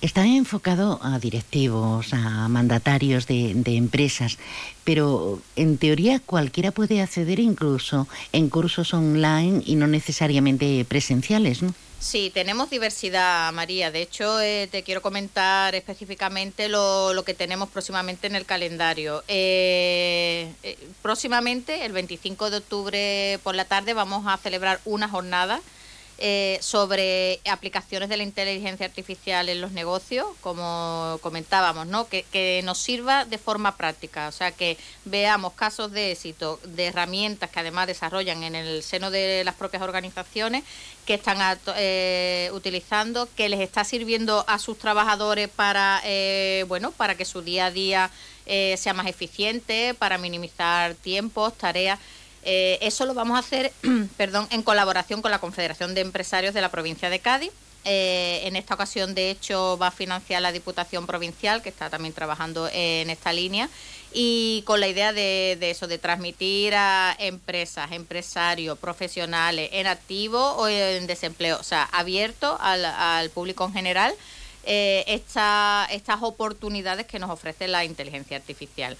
[0.00, 4.38] Está enfocado a directivos, a mandatarios de, de, empresas,
[4.84, 11.74] pero en teoría cualquiera puede acceder incluso en cursos online y no necesariamente presenciales, ¿no?
[12.00, 13.90] Sí, tenemos diversidad, María.
[13.90, 19.24] De hecho, eh, te quiero comentar específicamente lo, lo, que tenemos próximamente en el calendario.
[19.26, 25.60] Eh, eh, próximamente, el 25 de octubre por la tarde, vamos a celebrar una jornada
[26.20, 32.08] eh, sobre aplicaciones de la inteligencia artificial en los negocios, como comentábamos, ¿no?
[32.08, 37.50] Que, nos sirva de forma práctica, o sea, que veamos casos de éxito de herramientas
[37.50, 40.64] que además desarrollan en el seno de las propias organizaciones
[41.06, 41.38] que están
[41.76, 47.42] eh, utilizando, que les está sirviendo a sus trabajadores para, eh, bueno, para que su
[47.42, 48.10] día a día
[48.46, 52.00] sea más eficiente, para minimizar tiempos, tareas.
[52.50, 53.70] Eh, eso lo vamos a hacer
[54.16, 57.50] perdón, en colaboración con la Confederación de Empresarios de la provincia de Cádiz.
[57.84, 62.14] Eh, en esta ocasión, de hecho, va a financiar la Diputación Provincial, que está también
[62.14, 63.68] trabajando en esta línea,
[64.14, 70.68] y con la idea de, eso, de transmitir a empresas, empresarios, profesionales en activo o
[70.68, 74.14] en desempleo, o sea, abierto al, público en general,
[74.64, 78.96] eh, estas oportunidades que nos ofrece la inteligencia artificial.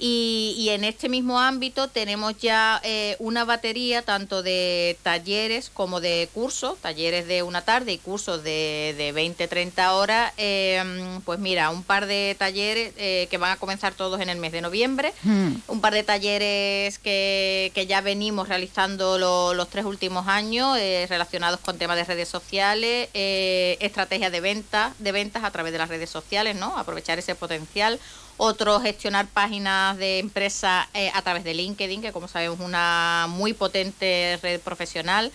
[0.00, 6.28] Y, en este mismo ámbito tenemos ya eh, una batería tanto de talleres como de
[6.34, 10.32] cursos, talleres de una tarde y cursos de, de 20, 30 horas.
[10.36, 14.38] Em, pues mira, un par de talleres eh, que van a comenzar todos en el
[14.38, 15.54] mes de noviembre, hmm.
[15.66, 21.60] un par de talleres que, que ya venimos realizando los tres últimos años eh, relacionados
[21.60, 26.10] con temas de redes sociales, estrategias de venta, de ventas a través de las redes
[26.10, 26.76] sociales, ¿no?
[26.78, 27.98] Aprovechar ese potencial
[28.38, 33.26] otro gestionar páginas de empresas eh, a través de LinkedIn, que como sabemos es una
[33.28, 35.30] muy potente red profesional.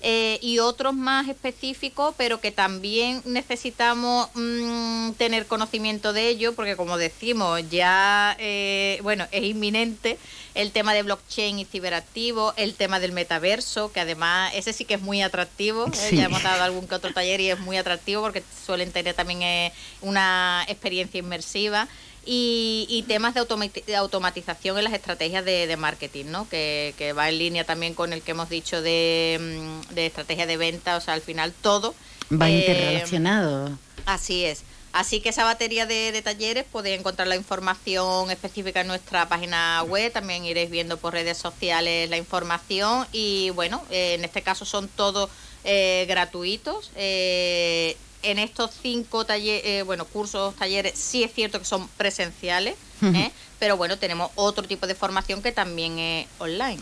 [0.00, 6.76] Eh, y otros más específicos, pero que también necesitamos mm, tener conocimiento de ello, porque
[6.76, 10.16] como decimos, ya eh, bueno, es inminente
[10.54, 14.94] el tema de blockchain y ciberactivo, el tema del metaverso, que además ese sí que
[14.94, 15.86] es muy atractivo.
[16.12, 19.72] Ya hemos dado algún que otro taller y es muy atractivo porque suelen tener también
[20.00, 21.88] una experiencia inmersiva
[22.30, 26.48] y, temas de, automatización en las estrategias de, marketing, ¿no?
[26.48, 30.56] Que, va en línea también con el que hemos dicho de, mm, de estrategia de
[30.58, 31.94] venta, o sea, al final todo.
[32.30, 33.78] Va eh, interrelacionado.
[34.04, 34.62] Así es.
[34.92, 40.12] Así que esa batería de, talleres podéis encontrar la información específica en nuestra página web,
[40.12, 44.88] también iréis viendo por redes sociales la información y bueno, eh, en este caso son
[44.88, 45.30] todos
[45.64, 46.90] eh, gratuitos.
[46.96, 52.74] Eh, en estos cinco talleres, eh, bueno, cursos, talleres, sí es cierto que son presenciales,
[53.02, 53.30] ¿eh?
[53.58, 56.78] pero bueno, tenemos otro tipo de formación que también es online.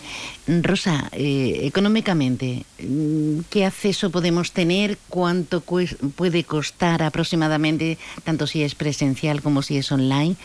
[0.47, 4.99] Rosa, eh, económicamente, mm, ¿qué acceso podemos tener?
[5.09, 10.37] ¿Cuánto puede costar aproximadamente, tanto si es presencial como si es online?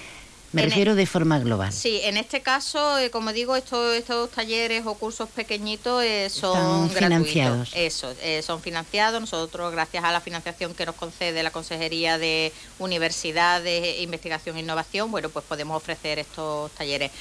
[0.54, 1.72] Me refiero e- de forma global.
[1.72, 6.90] Sí, en este caso, eh, como digo, estos, estos talleres o cursos pequeñitos eh, son
[6.90, 7.72] financiados.
[7.74, 9.22] Eso, eh, son financiados.
[9.22, 15.10] Nosotros, gracias a la financiación que nos concede la Consejería de Universidades, Investigación e Innovación,
[15.10, 17.12] bueno, pues podemos ofrecer estos talleres.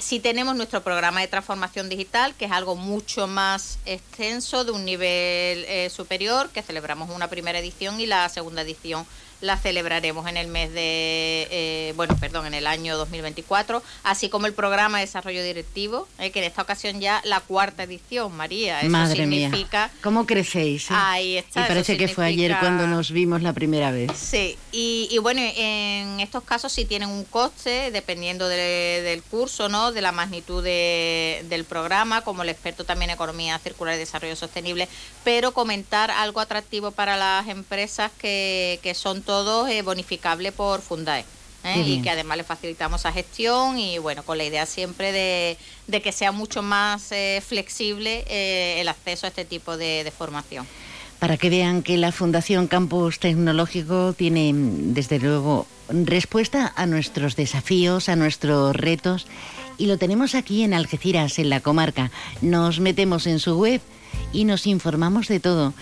[0.00, 4.84] sí tenemos nuestro programa de transformación digital, que es algo mucho más extenso, de un
[4.84, 9.06] nivel superior, que celebramos una primera edición y la segunda edición
[9.40, 14.52] la celebraremos en el mes de, bueno, perdón, en el año 2024, así como el
[14.54, 18.80] programa de desarrollo directivo, eh, que en esta ocasión ya la cuarta edición, María.
[18.80, 19.88] Eso Madre significa...
[19.88, 20.90] mía, ¿cómo crecéis?
[20.90, 20.94] eh?
[20.96, 21.64] Ahí está.
[21.64, 24.10] Y parece que fue ayer cuando nos vimos la primera vez.
[24.16, 29.68] Sí, y, y bueno, en estos casos sí tienen un coste, dependiendo de- del curso,
[29.68, 29.92] ¿no?
[29.92, 34.36] De la magnitud de- del programa, como el experto también en economía circular y desarrollo
[34.36, 34.88] sostenible,
[35.24, 41.24] pero comentar algo atractivo para las empresas que, que son todos eh, bonificables por Fundae.
[41.64, 41.82] ¿eh?
[41.86, 45.56] Y que además le facilitamos esa gestión y bueno, con la idea siempre de,
[45.86, 50.10] de que sea mucho más eh, flexible eh, el acceso a este tipo de- de
[50.10, 50.66] formación.
[51.20, 58.10] Para que vean que la Fundación Campus Tecnológico tiene, desde luego, respuesta a nuestros desafíos,
[58.10, 59.26] a nuestros retos.
[59.78, 62.10] Y lo tenemos aquí en Algeciras, en la comarca.
[62.42, 63.80] Nos metemos en su web
[64.34, 65.72] y nos informamos de todo.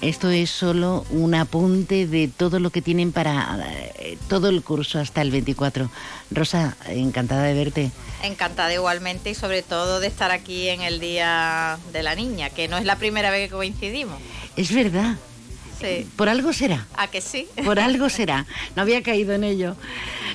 [0.00, 3.58] Esto es solo un apunte de todo lo que tienen para
[3.98, 5.90] eh, todo el curso hasta el 24.
[6.30, 7.90] Rosa, encantada de verte.
[8.22, 12.68] Encantada igualmente y sobre todo de estar aquí en el Día de la Niña, que
[12.68, 14.20] no es la primera vez que coincidimos.
[14.56, 15.16] Es verdad,
[15.80, 16.06] Sí.
[16.16, 16.86] por algo será.
[16.96, 17.46] ¿A que sí?
[17.64, 18.46] Por algo será.
[18.74, 19.76] No había caído en ello.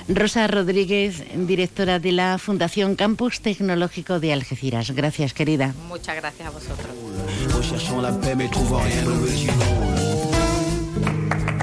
[0.08, 4.90] Rosa Rodríguez, directora de la Fundación Campus Tecnológico de Algeciras.
[4.92, 5.74] Gracias, querida.
[5.88, 6.88] Muchas gracias a vosotros.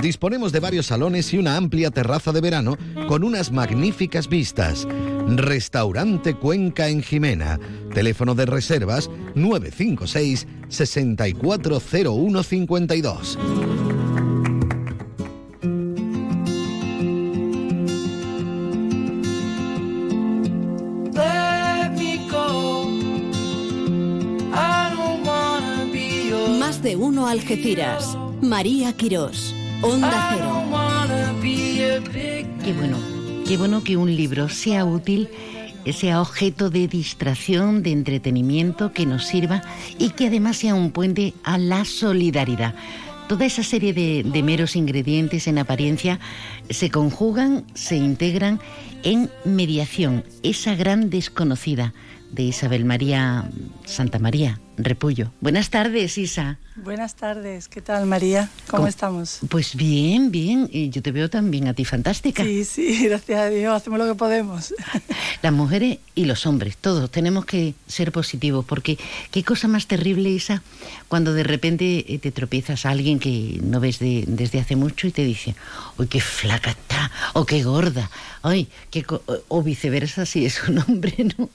[0.00, 2.76] Disponemos de varios salones y una amplia terraza de verano
[3.08, 4.86] con unas magníficas vistas.
[5.28, 7.58] Restaurante Cuenca en Jimena.
[7.92, 13.38] Teléfono de reservas 956 640152.
[26.58, 28.16] Más de uno Algeciras.
[28.42, 29.54] María Quirós.
[29.82, 30.56] Onda Cero.
[32.64, 32.98] Qué bueno,
[33.46, 35.28] qué bueno que un libro sea útil,
[35.92, 39.62] sea objeto de distracción, de entretenimiento, que nos sirva
[39.98, 42.74] y que además sea un puente a la solidaridad.
[43.28, 46.18] Toda esa serie de, de meros ingredientes en apariencia
[46.70, 48.60] se conjugan, se integran
[49.04, 51.92] en mediación, esa gran desconocida
[52.36, 53.44] de Isabel María
[53.86, 55.32] Santa María Repullo.
[55.40, 56.58] Buenas tardes, Isa.
[56.76, 58.50] Buenas tardes, ¿qué tal María?
[58.66, 59.38] ¿Cómo, ¿Cómo- estamos?
[59.48, 60.68] Pues bien, bien.
[60.70, 62.44] Y yo te veo también a ti fantástica.
[62.44, 64.74] Sí, sí, gracias a Dios, hacemos lo que podemos.
[65.42, 68.98] Las mujeres y los hombres, todos tenemos que ser positivos, porque
[69.30, 70.62] qué cosa más terrible, Isa,
[71.08, 75.06] cuando de repente eh, te tropiezas a alguien que no ves de- desde hace mucho
[75.06, 75.54] y te dice,
[75.96, 78.10] uy, qué flaca está, o qué gorda,
[78.42, 81.48] ay, qué co-", o- o viceversa si es un hombre, ¿no?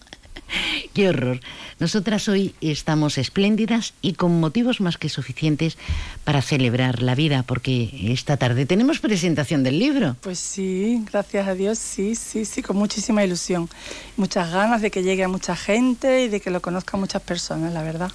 [0.93, 1.39] Qué horror.
[1.79, 5.77] Nosotras hoy estamos espléndidas y con motivos más que suficientes
[6.23, 10.15] para celebrar la vida, porque esta tarde tenemos presentación del libro.
[10.21, 13.69] Pues sí, gracias a Dios, sí, sí, sí, con muchísima ilusión.
[14.17, 17.73] Muchas ganas de que llegue a mucha gente y de que lo conozcan muchas personas,
[17.73, 18.11] la verdad.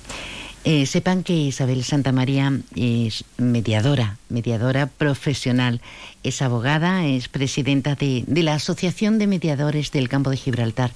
[0.65, 5.81] Eh, sepan que Isabel Santa María es mediadora, mediadora profesional,
[6.25, 10.91] es abogada, es presidenta de, de la Asociación de Mediadores del Campo de Gibraltar.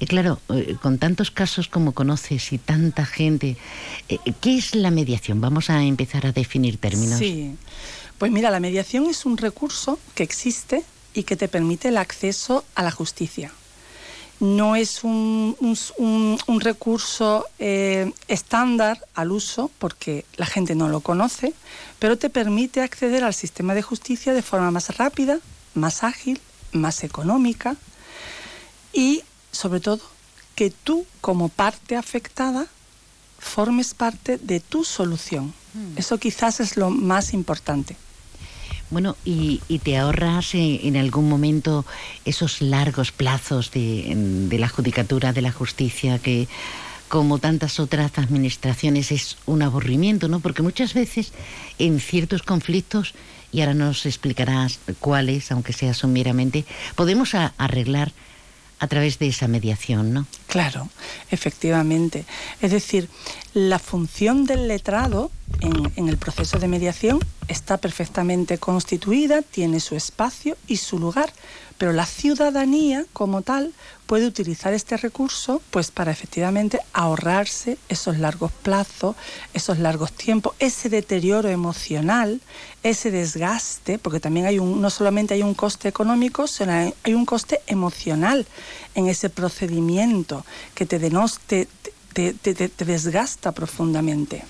[0.00, 3.56] Y claro, eh, con tantos casos como conoces y tanta gente,
[4.08, 5.40] eh, ¿qué es la mediación?
[5.40, 7.18] Vamos a empezar a definir términos.
[7.18, 7.54] Sí,
[8.18, 10.82] pues mira, la mediación es un recurso que existe
[11.14, 13.52] y que te permite el acceso a la justicia.
[14.40, 15.56] No es un,
[15.96, 21.54] un- recurso eh, estándar al uso porque la gente no lo conoce,
[22.00, 25.38] pero te permite acceder al sistema de justicia de forma más rápida,
[25.74, 26.40] más ágil,
[26.72, 27.76] más económica
[28.92, 29.22] y,
[29.54, 30.00] sobre todo,
[30.54, 32.66] que tú como parte afectada
[33.38, 35.52] formes parte de tu solución.
[35.74, 35.98] Mm.
[35.98, 37.96] Eso quizás es lo más importante.
[38.90, 41.84] Bueno, y, y te ahorras eh, en algún momento
[42.24, 44.12] esos largos plazos de,
[44.48, 46.46] de la judicatura, de la justicia, que
[47.08, 50.40] como tantas otras administraciones es un aburrimiento, ¿no?
[50.40, 51.32] Porque muchas veces
[51.78, 53.14] en ciertos conflictos,
[53.52, 56.64] y ahora nos explicarás cuáles, aunque sea sumeramente,
[56.94, 58.12] podemos a- arreglar
[58.78, 60.26] a través de esa mediación, ¿no?
[60.46, 60.88] Claro,
[61.30, 62.24] efectivamente.
[62.60, 63.08] Es decir,
[63.54, 69.94] la función del letrado en, en, el proceso de mediación está perfectamente constituida, tiene su
[69.94, 71.32] espacio y su lugar,
[71.78, 73.72] pero la ciudadanía como tal
[74.06, 79.16] puede utilizar este recurso pues para efectivamente ahorrarse esos largos plazos,
[79.54, 82.40] esos largos tiempos, ese deterioro emocional,
[82.82, 87.26] ese desgaste, porque también hay un, no solamente hay un coste económico, sino hay un
[87.26, 88.46] coste emocional
[88.94, 90.44] en ese procedimiento
[90.74, 91.66] que te, denoste,
[92.12, 92.34] te,
[92.84, 94.44] desgasta profundamente.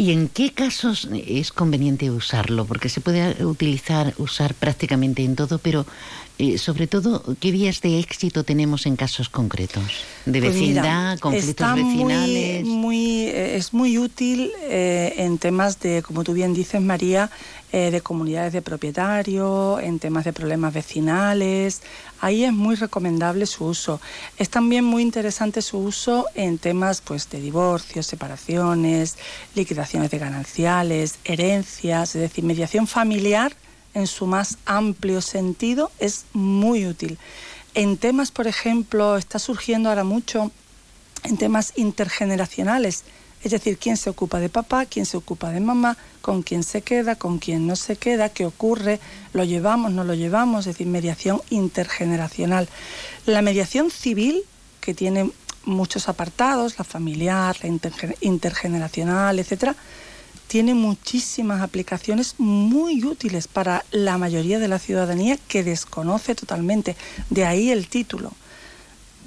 [0.00, 2.64] ¿Y en qué casos es conveniente usarlo?
[2.64, 5.84] Porque se puede utilizar, usar prácticamente en todo, pero
[6.40, 9.84] eh, sobre todo, ¿qué vías de éxito tenemos en casos concretos?
[10.24, 12.64] ¿De Pues vecindad, conflictos vecinales?
[12.64, 17.30] Muy, muy, eh, es muy útil eh, en temas de, como tú bien dices, María,
[17.72, 21.82] eh, de comunidades de propietarios, en temas de problemas vecinales.
[22.20, 24.00] Ahí es muy recomendable su uso.
[24.38, 29.18] Es también muy interesante su uso en temas pues, de divorcios, separaciones,
[29.54, 33.52] liquidaciones de gananciales, herencias, es decir, mediación familiar
[33.94, 37.18] en su más amplio sentido es muy útil.
[37.74, 40.50] En temas, por ejemplo, está surgiendo ahora mucho
[41.24, 43.04] en temas intergeneracionales,
[43.42, 46.82] es decir, quién se ocupa de papá, quién se ocupa de mamá, con quién se
[46.82, 49.00] queda, con quién no se queda, qué ocurre,
[49.32, 52.68] lo llevamos, no lo llevamos, es decir, mediación intergeneracional.
[53.24, 54.42] La mediación civil,
[54.80, 55.30] que tiene
[55.64, 57.68] muchos apartados, la familiar, la
[58.20, 59.74] intergeneracional, etcétera,
[60.50, 66.96] tiene muchísimas aplicaciones muy útiles para la mayoría de la ciudadanía que desconoce totalmente.
[67.30, 68.32] De ahí el título.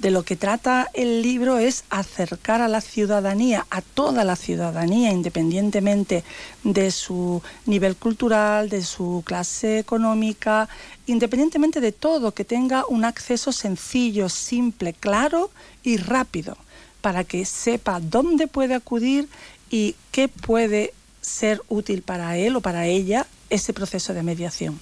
[0.00, 5.12] De lo que trata el libro es acercar a la ciudadanía, a toda la ciudadanía,
[5.12, 6.24] independientemente
[6.62, 10.68] de su nivel cultural, de su clase económica,
[11.06, 15.50] independientemente de todo, que tenga un acceso sencillo, simple, claro
[15.82, 16.58] y rápido,
[17.00, 19.26] para que sepa dónde puede acudir
[19.70, 20.92] y qué puede
[21.24, 24.78] ser útil para él o para ella ese proceso de mediación.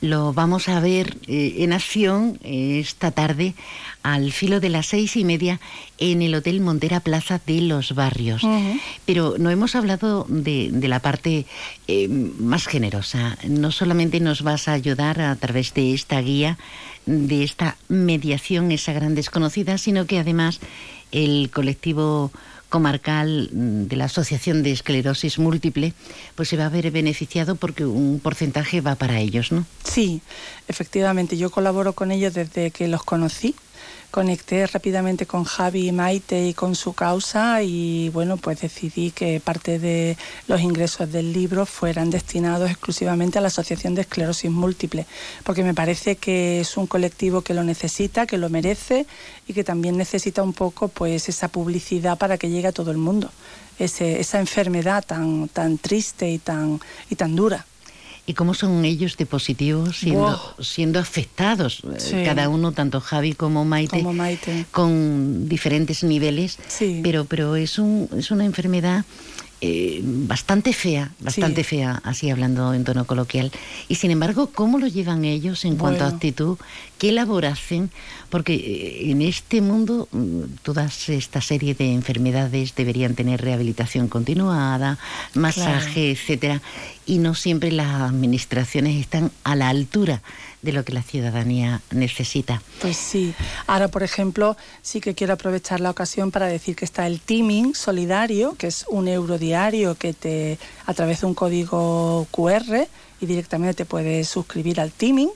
[0.00, 3.54] Lo vamos a ver eh, en acción eh, esta tarde
[4.02, 5.60] al filo de las seis y media
[5.98, 8.42] en el Hotel Montera Plaza de Los Barrios.
[8.42, 8.80] Uh -huh.
[9.04, 11.46] Pero no hemos hablado de, de la parte
[11.86, 13.38] eh, más generosa.
[13.46, 16.58] No solamente nos vas a ayudar a través de esta guía,
[17.06, 20.58] de esta mediación, esa gran desconocida, sino que además
[21.12, 22.32] el colectivo
[22.72, 25.92] comarcal de la Asociación de Esclerosis Múltiple,
[26.34, 29.66] pues se va a ver beneficiado porque un porcentaje va para ellos, ¿no?
[29.84, 30.22] Sí,
[30.66, 31.36] efectivamente.
[31.36, 33.54] Yo colaboro con ellos desde que los conocí.
[34.12, 39.40] Conecté rápidamente con Javi y Maite y con su causa y bueno, pues decidí que
[39.40, 45.06] parte de los ingresos del libro fueran destinados exclusivamente a la Asociación de Esclerosis Múltiple,
[45.44, 49.06] porque me parece que es un colectivo que lo necesita, que lo merece
[49.48, 52.98] y que también necesita un poco pues esa publicidad para que llegue a todo el
[52.98, 53.30] mundo,
[53.78, 57.64] Ese, esa enfermedad tan, tan triste y tan, y tan dura.
[58.24, 60.22] ¿Y cómo son ellos de positivos siendo,
[60.56, 60.64] Wow.
[60.64, 61.82] siendo afectados?
[61.84, 62.16] eh, Sí.
[62.24, 64.64] Cada uno, tanto Javi como Maite, Como Maite.
[64.70, 67.00] con diferentes niveles, Sí.
[67.02, 69.04] pero, pero es, un, es una enfermedad
[69.64, 71.76] eh, bastante fea, bastante Sí.
[71.76, 73.52] fea, así hablando en tono coloquial.
[73.86, 76.58] Y sin embargo, ¿cómo lo llevan ellos en cuanto a actitud?
[76.98, 77.88] ¿Qué labor hacen?
[78.28, 84.98] Porque eh, en este mundo mm, todas esta serie de enfermedades deberían tener rehabilitación continuada,
[85.34, 86.60] masaje, etcétera,
[87.06, 90.22] y no siempre las administraciones están a la altura
[90.62, 92.62] de lo que la ciudadanía necesita.
[92.80, 93.34] Pues sí.
[93.66, 97.74] Ahora, por ejemplo, sí que quiero aprovechar la ocasión para decir que está el teaming
[97.74, 102.86] solidario, que es un euro diario que te a través de un código QR
[103.20, 105.30] y directamente te puedes suscribir al teaming.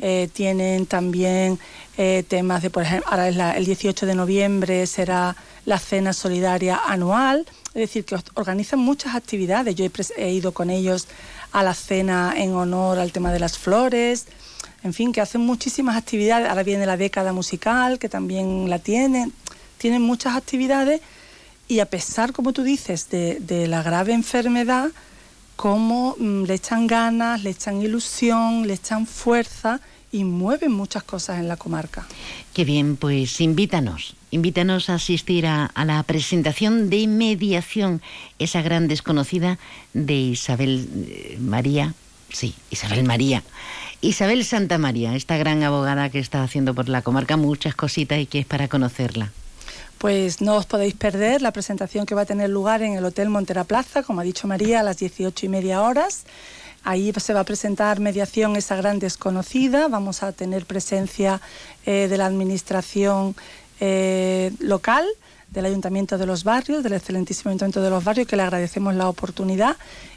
[0.00, 1.58] Eh, tienen también
[1.98, 5.36] eh, temas de, por ejemplo, ahora es la- el 18 de noviembre será
[5.66, 9.74] la cena solidaria anual, es decir, que organizan muchas actividades.
[9.74, 9.84] Yo
[10.16, 11.08] he, ido con ellos
[11.52, 14.26] a la cena en honor al tema de las flores,
[14.82, 16.48] en fin, que hacen muchísimas actividades.
[16.48, 19.32] Ahora viene la década musical, que también la tienen.
[19.76, 21.02] Tienen muchas actividades
[21.68, 24.90] y a pesar, como tú dices, de, la grave enfermedad,
[25.56, 29.80] como mm, le echan ganas, le echan ilusión, le echan fuerza
[30.12, 32.06] y mueven muchas cosas en la comarca.
[32.54, 38.02] Qué bien, pues invítanos, invítanos a asistir a, la presentación de mediación,
[38.38, 39.58] esa gran desconocida
[39.94, 41.94] de Isabel eh, María,
[42.30, 43.42] sí, Isabel María,
[44.00, 48.26] Isabel Santa María, esta gran abogada que está haciendo por la comarca muchas cositas y
[48.26, 49.32] que es para conocerla.
[49.98, 53.30] Pues no os podéis perder la presentación que va a tener lugar en el Hotel
[53.30, 56.24] Montera Plaza, como ha dicho María, a las 18 y media horas.
[56.84, 59.88] Ahí se va a presentar mediación esa gran desconocida.
[59.88, 61.40] Vamos a tener presencia
[61.84, 63.34] eh, de la administración
[63.80, 65.04] eh, local,
[65.50, 69.08] del Ayuntamiento de los Barrios, del excelentísimo Ayuntamiento de los Barrios, que le agradecemos la
[69.08, 69.76] oportunidad.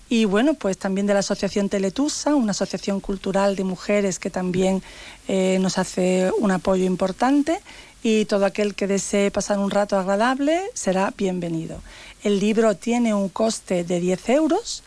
[0.10, 4.82] Y bueno, pues también de la Asociación Teletusa, una asociación cultural de mujeres que también
[5.28, 7.60] eh, nos hace un apoyo importante.
[8.02, 11.82] Y todo aquel que desee pasar un rato agradable será bienvenido.
[12.24, 14.84] El libro tiene un coste de 10 euros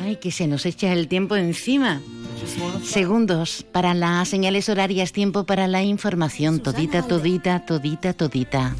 [0.05, 2.03] Ay, que se nos echa el tiempo encima.
[2.83, 6.61] Segundos para las señales horarias, tiempo para la información.
[6.61, 8.77] Todita, todita, todita, todita.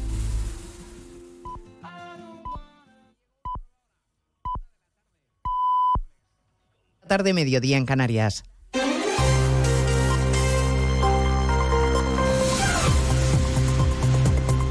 [7.07, 8.43] Tarde mediodía en Canarias.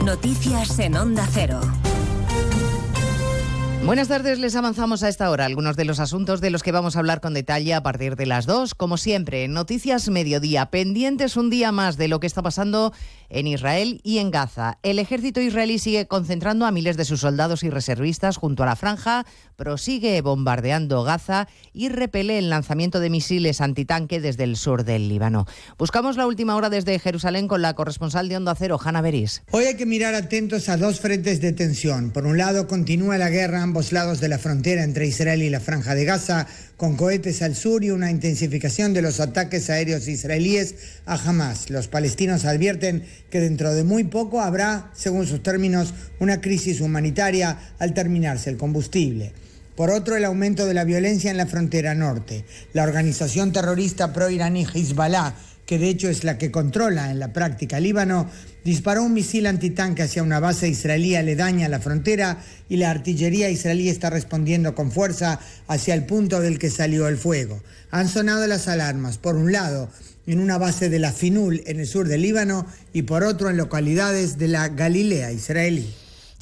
[0.05, 1.61] Noticias en Onda Cero.
[3.85, 6.97] Buenas tardes, les avanzamos a esta hora algunos de los asuntos de los que vamos
[6.97, 8.75] a hablar con detalle a partir de las dos.
[8.75, 12.95] Como siempre, Noticias Mediodía, pendientes un día más de lo que está pasando
[13.29, 14.79] en Israel y en Gaza.
[14.83, 18.77] El ejército israelí sigue concentrando a miles de sus soldados y reservistas junto a la
[18.77, 19.27] franja,
[19.57, 25.47] prosigue bombardeando Gaza y repele el lanzamiento de misiles antitanque desde el sur del Líbano.
[25.77, 29.43] Buscamos la última hora desde Jerusalén con la corresponsal de Onda Cero, Hanna Beris.
[29.51, 32.13] Hoy hay que mirar atentos a dos frentes de tensión.
[32.13, 35.59] Por un lado, continúa la guerra ambos lados de la frontera entre Israel y la
[35.59, 36.47] franja de Gaza,
[36.77, 41.71] con cohetes al sur y una intensificación de los ataques aéreos israelíes a Hamas.
[41.71, 47.59] Los palestinos advierten que dentro de muy poco habrá, según sus términos, una crisis humanitaria
[47.81, 49.33] al terminarse el combustible.
[49.75, 52.45] Por otro, el aumento de la violencia en la frontera norte.
[52.75, 55.35] La organización terrorista pro-iraní Hezbollah
[55.67, 58.29] que de hecho es la que controla en la práctica Líbano,
[58.65, 62.39] disparó un misil antitanque hacia una base israelí aledaña a la frontera
[62.69, 65.39] y la artillería israelí está respondiendo con fuerza
[65.69, 67.63] hacia el punto del que salió el fuego.
[67.91, 69.91] Han sonado las alarmas, por un lado,
[70.27, 73.59] en una base de la Finul en el sur del Líbano y por otro en
[73.59, 75.93] localidades de la Galilea israelí.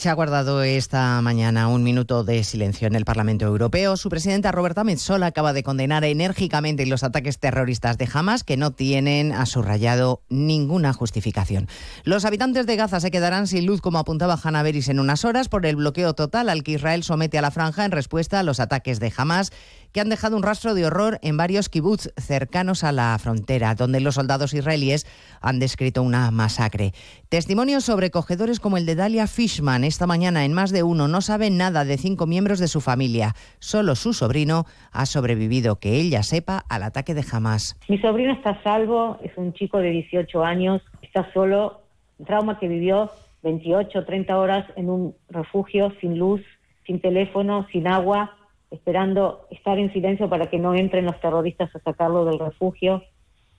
[0.03, 3.96] Se ha guardado esta mañana un minuto de silencio en el Parlamento Europeo.
[3.96, 8.72] Su presidenta Roberta Metsola acaba de condenar enérgicamente los ataques terroristas de Hamas que no
[8.72, 11.68] tienen, a su rayado, ninguna justificación.
[12.03, 15.48] Los habitantes de Gaza se quedarán sin luz, como apuntaba Hanna Beris en unas horas,
[15.48, 18.59] por el bloqueo total al que Israel somete a la franja en respuesta a los
[18.59, 19.53] ataques de Hamas
[19.93, 24.01] que han dejado un rastro de horror en varios kibbutz cercanos a la frontera, donde
[24.01, 25.07] los soldados israelíes
[25.40, 26.93] han descrito una masacre.
[27.28, 31.51] Testimonios sobrecogedores como el de Dalia Fishman esta mañana en más de uno no sabe
[31.51, 33.34] nada de cinco miembros de su familia.
[33.59, 37.78] Solo su sobrino ha sobrevivido, que ella sepa, al ataque de Hamas.
[37.88, 41.82] Mi sobrino está a salvo, es un chico de 18 años, está solo,
[42.26, 43.11] trauma que vivió
[43.43, 46.40] 28, 30 horas en un refugio sin luz,
[46.86, 48.36] sin teléfono, sin agua,
[48.73, 53.03] esperando estar en silencio para que no entren los terroristas a sacarlo del refugio.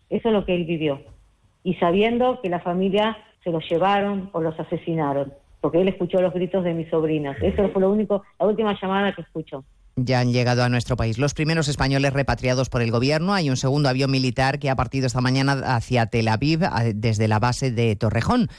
[0.09, 1.01] Eso es lo que él vivió.
[1.63, 6.33] Y sabiendo que la familia se los llevaron o los asesinaron, porque él escuchó los
[6.33, 7.37] gritos de mis sobrinas.
[7.41, 9.63] Eso fue lo único, la última llamada que escuchó.
[9.95, 13.33] Ya han llegado a nuestro país los primeros españoles repatriados por el gobierno.
[13.33, 16.61] Hay un segundo avión militar que ha partido esta mañana hacia Tel Aviv
[16.95, 18.49] desde la base de Torrejón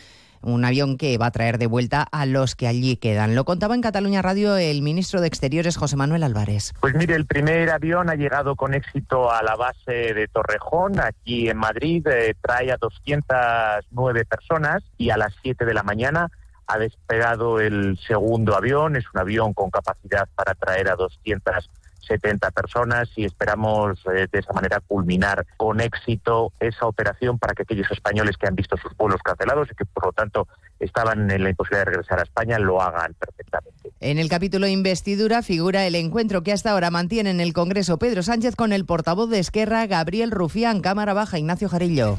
[0.44, 3.34] un avión que va a traer de vuelta a los que allí quedan.
[3.34, 6.72] Lo contaba en Cataluña Radio el ministro de Exteriores, José Manuel Álvarez.
[6.80, 11.48] Pues mire, el primer avión ha llegado con éxito a la base de Torrejón, aquí
[11.48, 16.30] en Madrid, eh, trae a 209 personas y a las 7 de la mañana
[16.66, 21.70] ha despegado el segundo avión, es un avión con capacidad para traer a 200
[22.04, 27.62] 70 personas y esperamos eh, de esa manera culminar con éxito esa operación para que
[27.62, 30.46] aquellos españoles que han visto sus vuelos cancelados y que por lo tanto
[30.78, 33.92] estaban en la imposibilidad de regresar a España lo hagan perfectamente.
[34.00, 38.22] En el capítulo investidura figura el encuentro que hasta ahora mantiene en el Congreso Pedro
[38.22, 42.18] Sánchez con el portavoz de Esquerra, Gabriel Rufián, Cámara Baja, Ignacio Jarillo.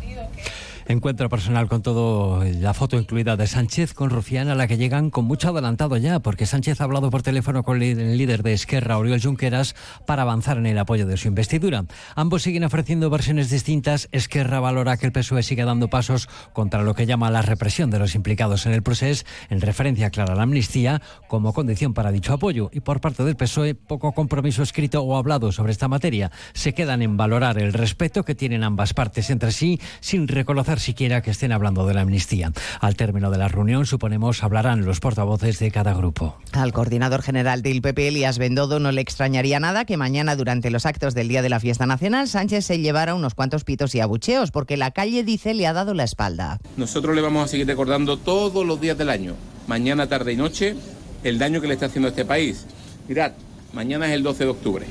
[0.88, 5.10] Encuentro personal con todo, la foto incluida de Sánchez con Rufián, a la que llegan
[5.10, 9.00] con mucho adelantado ya, porque Sánchez ha hablado por teléfono con el líder de Esquerra,
[9.00, 9.76] Oriol Junqueras,
[10.06, 11.86] para avanzar en el apoyo de su investidura.
[12.14, 14.10] Ambos siguen ofreciendo versiones distintas.
[14.12, 17.98] Esquerra valora que el PSOE siga dando pasos contra lo que llama la represión de
[17.98, 22.32] los implicados en el proceso, en referencia clara a la amnistía, como condición para dicho
[22.32, 22.70] apoyo.
[22.72, 26.32] Y por parte del PSOE, poco compromiso escrito o hablado sobre esta materia.
[26.54, 31.22] Se quedan en valorar el respeto que tienen ambas partes entre sí, sin reconocer siquiera
[31.22, 32.52] que estén hablando de la amnistía.
[32.80, 36.38] Al término de la reunión, suponemos, hablarán los portavoces de cada grupo.
[36.52, 40.86] Al coordinador general del PP, Elías Bendodo, no le extrañaría nada que mañana, durante los
[40.86, 44.52] actos del Día de la Fiesta Nacional, Sánchez se llevara unos cuantos pitos y abucheos,
[44.52, 46.60] porque la calle, dice, le ha dado la espalda.
[46.78, 49.36] Nosotros le vamos a seguir recordando todos los días del año,
[49.68, 50.76] mañana, tarde y noche,
[51.24, 52.66] el daño que le está haciendo a este país.
[53.08, 53.34] Mirad,
[53.74, 54.86] mañana es el 12 de octubre.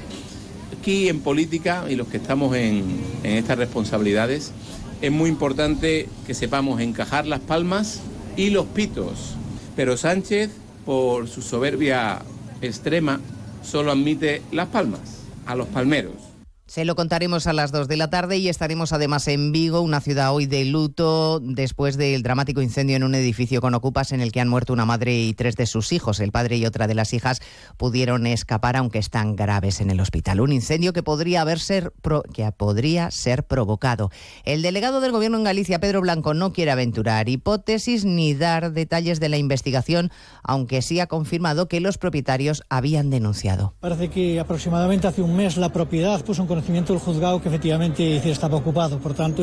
[0.79, 2.85] Aquí en política y los que estamos en,
[3.23, 4.53] en estas responsabilidades,
[5.05, 8.01] es muy importante que sepamos encajar las palmas
[8.39, 9.35] y los pitos.
[9.77, 10.51] Pero Sánchez,
[10.87, 12.23] por su soberbia
[12.63, 13.21] extrema,
[13.63, 16.24] solo admite las palmas, a los palmeros.
[16.67, 20.01] Se lo contaremos a las 2 de la tarde y estaremos además en Vigo, una
[20.01, 24.33] ciudad hoy de luto después del dramático incendio en un edificio con ocupas en el
[24.33, 26.21] que han muerto una madre y tres de sus hijos.
[26.21, 27.43] El padre y otra de las hijas
[27.77, 30.41] pudieron escapar aunque están graves en el hospital.
[30.41, 31.93] Un incendio que podría haber ser
[32.33, 34.11] que podría ser provocado.
[34.45, 39.21] El delegado del gobierno en Galicia, Pedro Blanco, no quiere aventurar hipótesis ni dar detalles
[39.21, 40.11] de la investigación,
[40.43, 43.75] aunque sí ha confirmado que los propietarios habían denunciado.
[43.81, 48.17] Parece que aproximadamente hace un mes la propiedad puso un conocimiento del juzgado que efectivamente
[48.31, 49.43] estaba ocupado, por tanto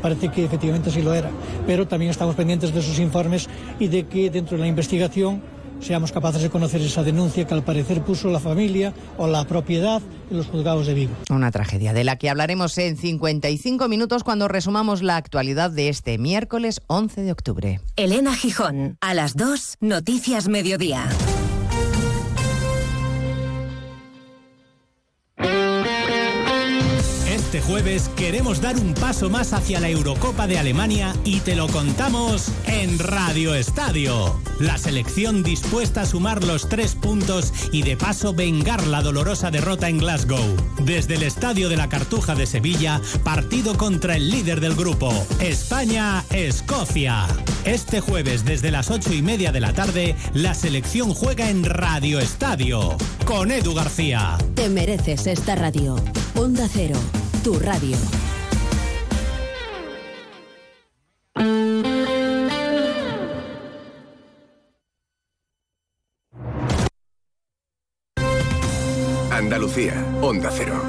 [0.00, 1.28] parece que efectivamente sí lo era,
[1.66, 3.48] pero también estamos pendientes de sus informes
[3.80, 5.42] y de que dentro de la investigación
[5.80, 10.00] seamos capaces de conocer esa denuncia que al parecer puso la familia o la propiedad
[10.30, 11.14] en los juzgados de Vigo.
[11.30, 16.16] Una tragedia de la que hablaremos en 55 minutos cuando resumamos la actualidad de este
[16.16, 17.80] miércoles 11 de octubre.
[17.96, 21.08] Elena Gijón, a las 2, Noticias Mediodía.
[27.52, 31.68] Este jueves queremos dar un paso más hacia la Eurocopa de Alemania y te lo
[31.68, 34.40] contamos en Radio Estadio.
[34.58, 39.90] La selección dispuesta a sumar los tres puntos y de paso vengar la dolorosa derrota
[39.90, 40.56] en Glasgow.
[40.82, 47.26] Desde el Estadio de la Cartuja de Sevilla, partido contra el líder del grupo, España-Escocia.
[47.66, 52.18] Este jueves desde las ocho y media de la tarde, la selección juega en Radio
[52.18, 52.96] Estadio
[53.26, 54.38] con Edu García.
[54.54, 55.96] Te mereces esta radio.
[56.34, 56.98] Onda Cero
[57.42, 57.96] tu radio.
[69.30, 70.80] Andalucía, Onda Cero.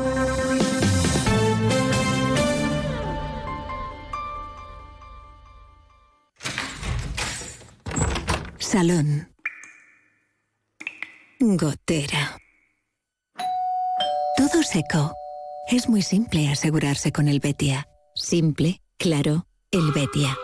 [8.59, 9.33] Salón.
[11.39, 12.37] Gotera.
[14.37, 15.22] Todo seco.
[15.69, 17.87] Es muy simple asegurarse con el Betia.
[18.15, 20.37] Simple, claro, el Betia.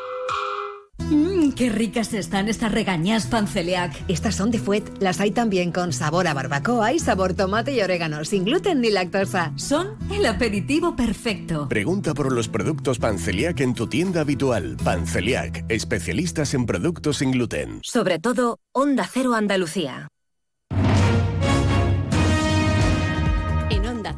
[0.97, 3.93] Mmm, qué ricas están estas regañas panceliac.
[4.07, 4.83] Estas son de Fuet.
[5.01, 8.91] Las hay también con sabor a barbacoa y sabor tomate y orégano, sin gluten ni
[8.91, 9.51] lactosa.
[9.57, 11.67] Son el aperitivo perfecto.
[11.67, 14.77] Pregunta por los productos Panceliac en tu tienda habitual.
[14.83, 17.81] Panceliac, especialistas en productos sin gluten.
[17.83, 20.07] Sobre todo, Onda Cero Andalucía.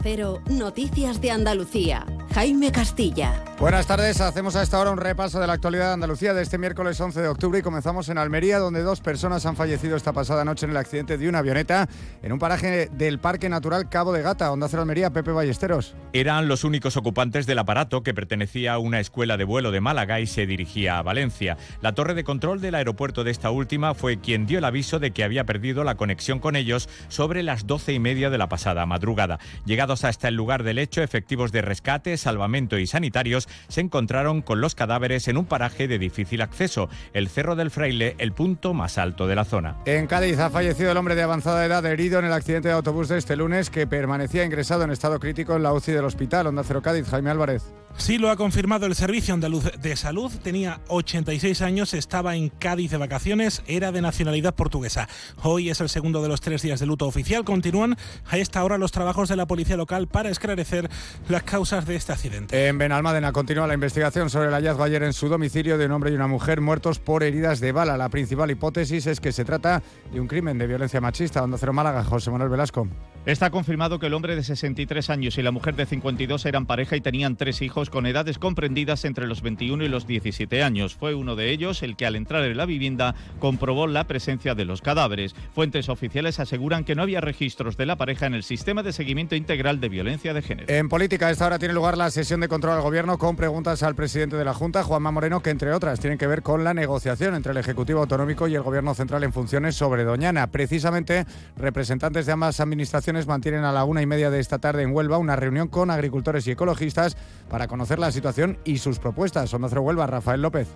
[0.01, 2.05] Cero, Noticias de Andalucía.
[2.33, 3.43] Jaime Castilla.
[3.59, 6.57] Buenas tardes, hacemos a esta hora un repaso de la actualidad de Andalucía de este
[6.57, 10.43] miércoles 11 de octubre y comenzamos en Almería, donde dos personas han fallecido esta pasada
[10.43, 11.87] noche en el accidente de una avioneta
[12.23, 15.93] en un paraje del Parque Natural Cabo de Gata, donde hace Almería, Pepe Ballesteros.
[16.13, 20.19] Eran los únicos ocupantes del aparato que pertenecía a una escuela de vuelo de Málaga
[20.19, 21.57] y se dirigía a Valencia.
[21.81, 25.11] La torre de control del aeropuerto de esta última fue quien dio el aviso de
[25.11, 28.85] que había perdido la conexión con ellos sobre las doce y media de la pasada
[28.87, 29.37] madrugada.
[29.81, 34.75] Hasta el lugar del hecho, efectivos de rescate, salvamento y sanitarios se encontraron con los
[34.75, 39.25] cadáveres en un paraje de difícil acceso, el Cerro del Fraile, el punto más alto
[39.25, 39.77] de la zona.
[39.87, 43.09] En Cádiz ha fallecido el hombre de avanzada edad herido en el accidente de autobús
[43.09, 46.45] de este lunes que permanecía ingresado en estado crítico en la UCI del hospital.
[46.45, 47.73] Onda Cero Cádiz, Jaime Álvarez.
[47.97, 50.31] Sí, lo ha confirmado el Servicio Andaluz de Salud.
[50.43, 55.07] Tenía 86 años, estaba en Cádiz de vacaciones, era de nacionalidad portuguesa.
[55.43, 57.43] Hoy es el segundo de los tres días de luto oficial.
[57.43, 57.95] Continúan
[58.27, 60.89] a esta hora los trabajos de la policía local para esclarecer
[61.29, 62.67] las causas de este accidente.
[62.67, 66.11] En Benalmádena continúa la investigación sobre el hallazgo ayer en su domicilio de un hombre
[66.11, 67.97] y una mujer muertos por heridas de bala.
[67.97, 71.43] La principal hipótesis es que se trata de un crimen de violencia machista.
[71.43, 72.87] Onda Cero Málaga, José Manuel Velasco.
[73.23, 76.95] Está confirmado que el hombre de 63 años y la mujer de 52 eran pareja
[76.95, 80.95] y tenían tres hijos con edades comprendidas entre los 21 y los 17 años.
[80.95, 84.65] Fue uno de ellos el que al entrar en la vivienda comprobó la presencia de
[84.65, 85.35] los cadáveres.
[85.53, 89.35] Fuentes oficiales aseguran que no había registros de la pareja en el sistema de seguimiento
[89.35, 90.73] integral de violencia de género.
[90.73, 93.83] En política, a esta hora tiene lugar la sesión de control al gobierno con preguntas
[93.83, 96.73] al presidente de la Junta, Juanma Moreno, que entre otras tienen que ver con la
[96.73, 100.47] negociación entre el Ejecutivo Autonómico y el Gobierno Central en funciones sobre Doñana.
[100.47, 104.93] Precisamente, representantes de ambas administraciones mantienen a la una y media de esta tarde en
[104.93, 107.17] Huelva una reunión con agricultores y ecologistas
[107.49, 109.53] para conocer la situación y sus propuestas.
[109.53, 110.67] Onda Cero Huelva, Rafael López.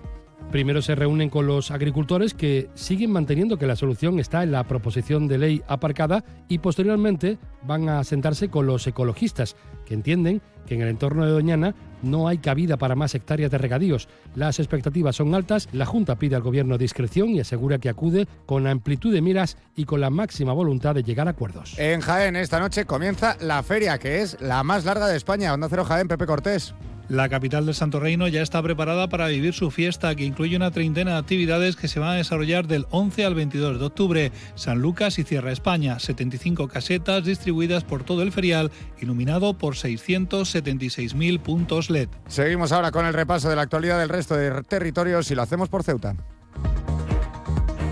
[0.52, 4.64] Primero se reúnen con los agricultores que siguen manteniendo que la solución está en la
[4.64, 9.56] proposición de ley aparcada y posteriormente van a sentarse con los ecologistas
[9.86, 11.76] que entienden que en el entorno de Doñana
[12.06, 14.08] no hay cabida para más hectáreas de regadíos.
[14.36, 18.68] Las expectativas son altas, la Junta pide al Gobierno discreción y asegura que acude con
[18.68, 21.78] amplitud de miras y con la máxima voluntad de llegar a acuerdos.
[21.78, 25.54] En Jaén esta noche comienza la feria, que es la más larga de España.
[25.54, 26.74] Onda Cero Jaén, Pepe Cortés.
[27.08, 30.72] La capital del Santo Reino ya está preparada para vivir su fiesta, que incluye una
[30.72, 34.32] treintena de actividades que se van a desarrollar del 11 al 22 de octubre.
[34.56, 41.40] San Lucas y Cierra España, 75 casetas distribuidas por todo el ferial, iluminado por 676.000
[41.40, 42.10] puntos LED.
[42.28, 45.70] Seguimos ahora con el repaso de la actualidad del resto de territorios y lo hacemos
[45.70, 46.16] por Ceuta.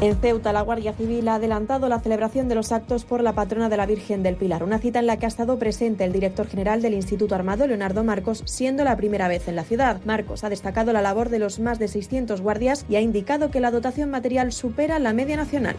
[0.03, 3.69] En Ceuta, la Guardia Civil ha adelantado la celebración de los actos por la patrona
[3.69, 6.45] de la Virgen del Pilar, una cita en la que ha estado presente el director
[6.45, 10.01] general del Instituto Armado, Leonardo Marcos, siendo la primera vez en la ciudad.
[10.03, 13.61] Marcos ha destacado la labor de los más de 600 guardias y ha indicado que
[13.61, 15.77] la dotación material supera la media nacional.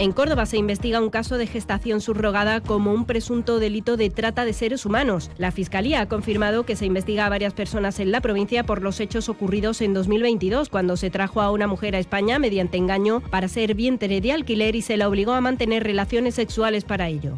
[0.00, 4.44] En Córdoba se investiga un caso de gestación subrogada como un presunto delito de trata
[4.44, 5.28] de seres humanos.
[5.38, 9.00] La Fiscalía ha confirmado que se investiga a varias personas en la provincia por los
[9.00, 13.48] hechos ocurridos en 2022, cuando se trajo a una mujer a España mediante engaño para
[13.48, 17.36] ser vientre de alquiler y se la obligó a mantener relaciones sexuales para ello.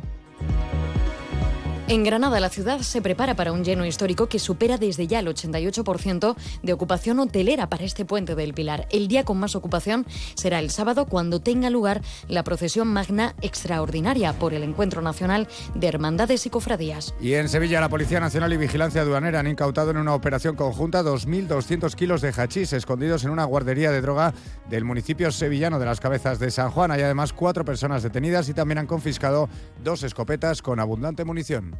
[1.91, 5.27] En Granada, la ciudad se prepara para un lleno histórico que supera desde ya el
[5.27, 8.87] 88% de ocupación hotelera para este puente del Pilar.
[8.93, 14.35] El día con más ocupación será el sábado cuando tenga lugar la procesión magna extraordinaria
[14.35, 17.13] por el Encuentro Nacional de Hermandades y Cofradías.
[17.21, 21.03] Y en Sevilla, la Policía Nacional y Vigilancia Aduanera han incautado en una operación conjunta
[21.03, 24.33] 2.200 kilos de hachís escondidos en una guardería de droga
[24.69, 26.93] del municipio sevillano de las Cabezas de San Juan.
[26.93, 29.49] Hay además cuatro personas detenidas y también han confiscado
[29.83, 31.80] dos escopetas con abundante munición.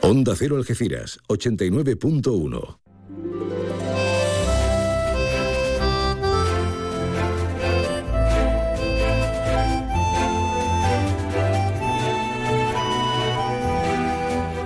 [0.00, 2.78] Onda Cero Algeciras, 89.1.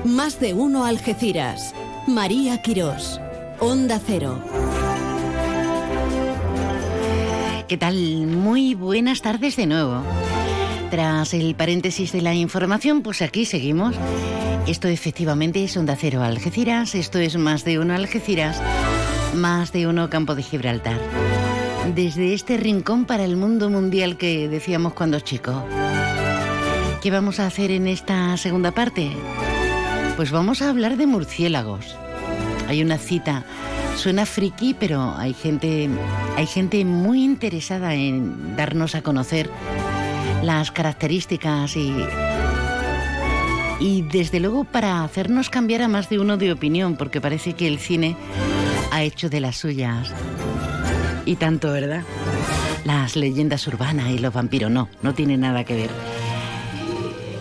[0.05, 1.75] Más de uno Algeciras.
[2.07, 3.19] María Quirós.
[3.59, 4.39] Onda Cero.
[7.69, 8.27] ¿Qué tal?
[8.27, 10.03] Muy buenas tardes de nuevo.
[10.91, 13.97] Tras el paréntesis de la información, pues aquí seguimos.
[14.67, 18.63] Esto efectivamente es Onda Cero Algeciras, esto es Más de Uno Algeciras,
[19.35, 21.01] Más de Uno Campo de Gibraltar.
[21.97, 25.67] Desde este rincón para el mundo mundial que decíamos cuando chico.
[27.03, 29.11] ¿Qué vamos a hacer en esta segunda parte?
[30.15, 31.97] Pues vamos a hablar de murciélagos.
[32.69, 33.45] Hay una cita,
[33.97, 35.91] suena friki, pero hay gente,
[36.37, 39.51] hay gente muy interesada en darnos a conocer
[40.43, 41.93] las características y,
[43.83, 47.67] y desde luego para hacernos cambiar a más de uno de opinión, porque parece que
[47.67, 48.17] el cine
[48.93, 50.13] ha hecho de las suyas.
[51.27, 52.03] Y tanto, ¿verdad?
[52.85, 55.91] Las leyendas urbanas y los vampiros no, no tiene nada que ver.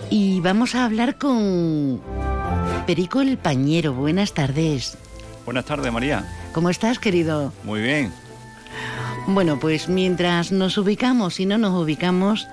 [0.10, 2.02] Y vamos a hablar con
[2.88, 3.94] Perico el Pañero.
[3.94, 4.98] Buenas tardes.
[5.46, 6.26] Buenas tardes, María.
[6.54, 7.54] ¿Cómo estás, querido?
[7.64, 8.12] Muy bien.
[9.28, 12.48] Bueno, pues mientras nos ubicamos y no nos ubicamos,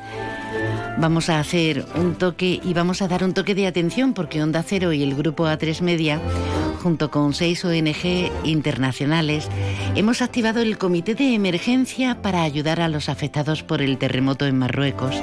[0.99, 4.63] vamos a hacer un toque y vamos a dar un toque de atención porque Onda
[4.63, 6.21] Cero y el grupo A3 Media,
[6.83, 9.49] junto con seis ONG internacionales,
[9.95, 14.59] hemos activado el comité de emergencia para ayudar a los afectados por el terremoto en
[14.59, 15.15] Marruecos.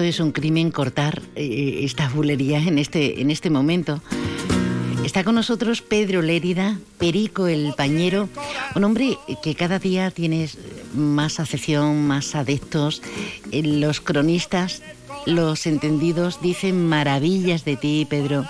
[0.00, 4.00] Es un crimen cortar eh, estas bulerías en este, en este momento.
[5.04, 8.28] Está con nosotros Pedro Lérida, Perico el Pañero,
[8.74, 10.48] un hombre que cada día tiene
[10.94, 13.02] más acepción, más adeptos.
[13.52, 14.82] Eh, Los cronistas,
[15.26, 18.46] los entendidos dicen maravillas de ti, Pedro.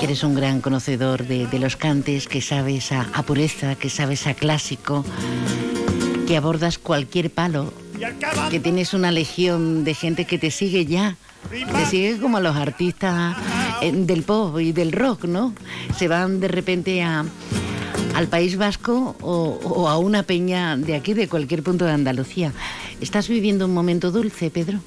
[0.00, 3.88] Que eres un gran conocedor de, de los cantes, que sabes a, a pureza, que
[3.88, 5.04] sabes a clásico,
[6.26, 7.72] que abordas cualquier palo,
[8.50, 11.16] que tienes una legión de gente que te sigue ya.
[11.50, 13.36] Te sigue como a los artistas
[13.82, 15.54] eh, del pop y del rock, ¿no?
[15.98, 17.24] Se van de repente a,
[18.14, 22.52] al País Vasco o, a una peña de aquí, de cualquier punto de Andalucía.
[23.00, 24.80] ¿Estás viviendo un momento dulce, Pedro?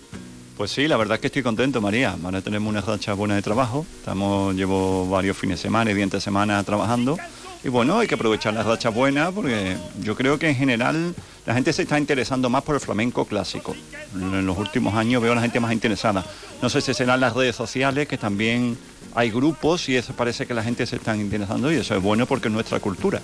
[0.57, 2.15] Pues sí, la verdad es que estoy contento, María.
[2.23, 3.85] Ahora tenemos una racha buena de trabajo.
[3.99, 7.17] Estamos, llevo varios fines de semana y dientes de semana trabajando.
[7.65, 11.15] Y bueno, hay que aprovechar las rachas buenas porque yo creo que en general
[11.47, 13.75] la gente se está interesando más por el flamenco clásico.
[14.13, 16.23] En los últimos años veo a la gente más interesada.
[16.61, 18.77] No sé si serán las redes sociales, que también
[19.15, 22.25] hay grupos y eso parece que la gente se está interesando y eso es bueno
[22.25, 23.21] porque es nuestra cultura.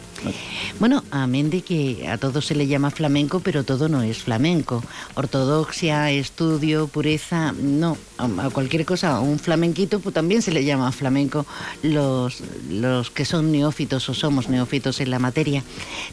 [0.80, 4.84] Bueno, amén de que a todo se le llama flamenco, pero todo no es flamenco.
[5.16, 7.98] Ortodoxia, estudio, pureza, no.
[8.18, 11.46] A cualquier cosa, un flamenquito, pues también se le llama flamenco
[11.84, 15.64] los, los que son neófitos o somos neófitos en la materia.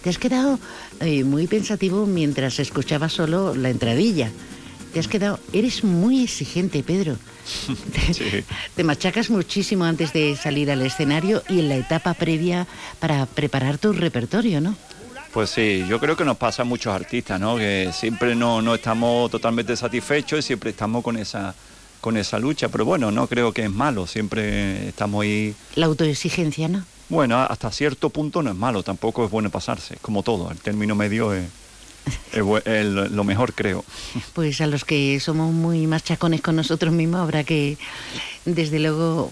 [0.03, 0.59] Te has quedado
[1.01, 4.31] eh, muy pensativo mientras escuchabas solo la entradilla.
[4.93, 7.16] Te has quedado, eres muy exigente, Pedro.
[8.12, 8.45] Sí.
[8.76, 12.66] Te machacas muchísimo antes de salir al escenario y en la etapa previa
[13.01, 14.76] para preparar tu repertorio, ¿no?
[15.32, 17.57] Pues sí, yo creo que nos pasa a muchos artistas, ¿no?
[17.57, 21.55] Que siempre no, no estamos totalmente satisfechos y siempre estamos con esa,
[22.01, 22.68] con esa lucha.
[22.68, 25.55] Pero bueno, no creo que es malo, siempre estamos ahí.
[25.74, 26.84] La autoexigencia, ¿no?
[27.09, 30.51] Bueno, hasta cierto punto no es malo, tampoco es bueno pasarse, como todo.
[30.51, 31.45] El término medio es,
[32.35, 33.85] lo mejor, creo.
[34.35, 37.77] Pues a los que somos muy machacones con nosotros mismos habrá que,
[38.45, 39.31] desde luego,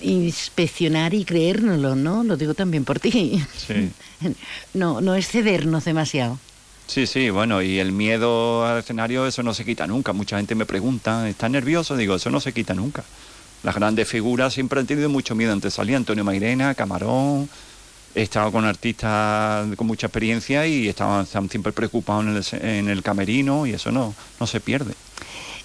[0.00, 2.24] inspeccionar y creérnoslo, ¿no?
[2.24, 3.42] Lo digo también por ti.
[3.56, 3.90] Sí.
[4.74, 6.40] No, no excedernos demasiado.
[6.88, 10.12] Sí, sí, bueno, y el miedo al escenario, eso no se quita nunca.
[10.12, 11.96] Mucha gente me pregunta, ¿estás nervioso?
[11.96, 13.04] Digo, eso no se quita nunca.
[13.62, 17.48] Las grandes figuras siempre han tenido mucho miedo antes salía Antonio Mairena, Camarón.
[18.18, 23.00] He estado con artistas con mucha experiencia y estaban, siempre preocupados en el, en el
[23.00, 24.92] camerino y eso no, no se pierde.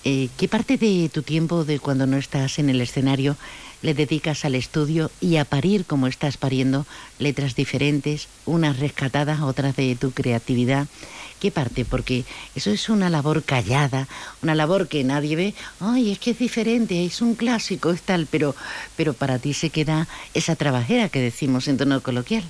[0.03, 3.37] Eh, ¿Qué parte de tu tiempo, de cuando no estás en el escenario,
[3.83, 6.87] le dedicas al estudio y a parir como estás pariendo
[7.19, 10.87] letras diferentes, unas rescatadas, otras de tu creatividad?
[11.39, 11.83] ¿Qué parte?
[11.83, 12.23] Porque
[12.55, 14.07] eso es una labor callada,
[14.41, 15.53] una labor que nadie ve.
[15.81, 18.55] Ay, es que es diferente, es un clásico, es tal, pero,
[18.95, 22.43] pero para ti se queda esa trabajera que decimos en tono coloquial.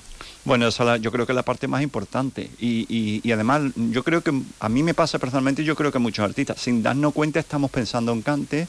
[0.44, 2.50] Bueno, esa la- yo creo que es la parte más importante.
[2.60, 5.98] Y, y- y además, yo creo que a mí me pasa personalmente, yo creo que
[5.98, 8.68] muchos artistas, sin darnos cuenta, estamos pensando en cante,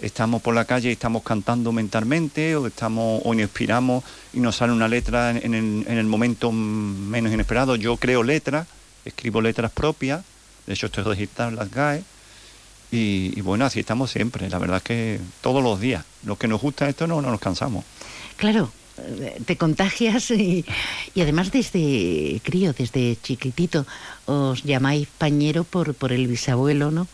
[0.00, 4.72] estamos por la calle y estamos cantando mentalmente, o estamos, o inspiramos y nos sale
[4.72, 7.76] una letra en, el, en el momento menos inesperado.
[7.76, 8.66] Yo creo letras,
[9.04, 10.24] escribo letras propias,
[10.66, 12.02] de hecho estoy registrado en las GAE.
[12.90, 14.48] Y, bueno, así estamos siempre.
[14.48, 16.04] La verdad es que todos los días.
[16.24, 17.84] Los que nos gusta esto no, no nos cansamos.
[18.36, 18.72] Claro,
[19.46, 20.64] te contagias y,
[21.14, 23.86] y además desde crío, desde chiquitito,
[24.26, 27.08] os llamáis pañero por, por el bisabuelo, ¿no?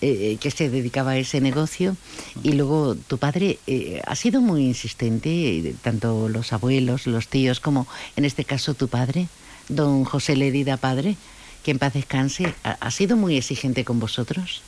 [0.00, 1.96] Eh, que se dedicaba a ese negocio.
[2.42, 7.60] Y luego tu padre eh, ha sido muy insistente, eh, tanto los abuelos, los tíos,
[7.60, 7.86] como
[8.16, 9.28] en este caso tu padre,
[9.68, 11.16] don José Ledida Padre,
[11.64, 14.62] que en paz descanse, ha sido muy exigente con vosotros.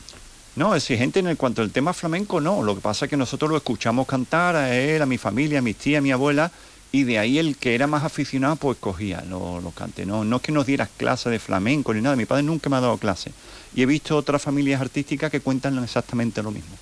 [0.57, 2.63] No, exigente en el cuanto al tema flamenco no.
[2.63, 5.63] Lo que pasa es que nosotros lo escuchamos cantar a él, a mi familia, a
[5.63, 6.51] mis tías, a mi abuela,
[6.93, 10.07] y de ahí el que era más aficionado pues cogía los los cantes.
[10.07, 12.77] No, no es que nos dieras clase de flamenco ni nada, mi padre nunca me
[12.77, 13.33] ha dado clase.
[13.75, 16.75] Y he visto otras familias artísticas que cuentan exactamente lo mismo.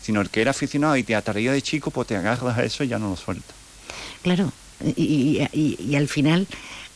[0.00, 2.84] Sino el que era aficionado y te atraía de chico, pues te agarras a eso
[2.84, 3.54] y ya no lo sueltas.
[4.22, 4.52] Claro,
[4.96, 6.46] y, y- al final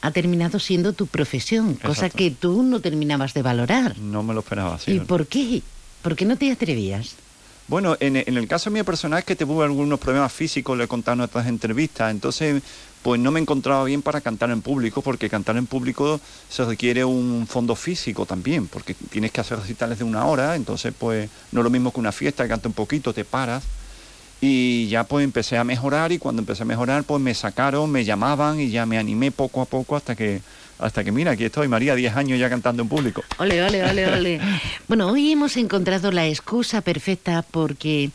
[0.03, 3.99] ha terminado siendo tu profesión, cosa que tú no terminabas de valorar.
[3.99, 4.93] No me lo esperaba así.
[4.93, 5.63] ¿Y por qué?
[6.03, 7.15] ¿Por qué no te atrevías?
[7.69, 11.15] Bueno, en, el caso mío personal es que tuve algunos problemas físicos, lo he contado
[11.15, 12.63] en otras entrevistas, entonces
[13.03, 17.05] pues no me encontraba bien para cantar en público, porque cantar en público se requiere
[17.05, 21.61] un fondo físico también, porque tienes que hacer recitales de una hora, entonces pues no
[21.61, 23.63] es lo mismo que una fiesta, canta un poquito, te paras,
[24.41, 28.05] y ya pues empecé a mejorar y cuando empecé a mejorar pues me sacaron, me
[28.05, 30.43] llamaban y ya me animé poco a poco hasta que,
[30.83, 33.23] hasta que mira, aquí estoy María, 10 años ya cantando en público.
[33.39, 34.41] Ole, ole, ole, ole.
[34.89, 38.11] Bueno, hoy hemos encontrado la excusa perfecta porque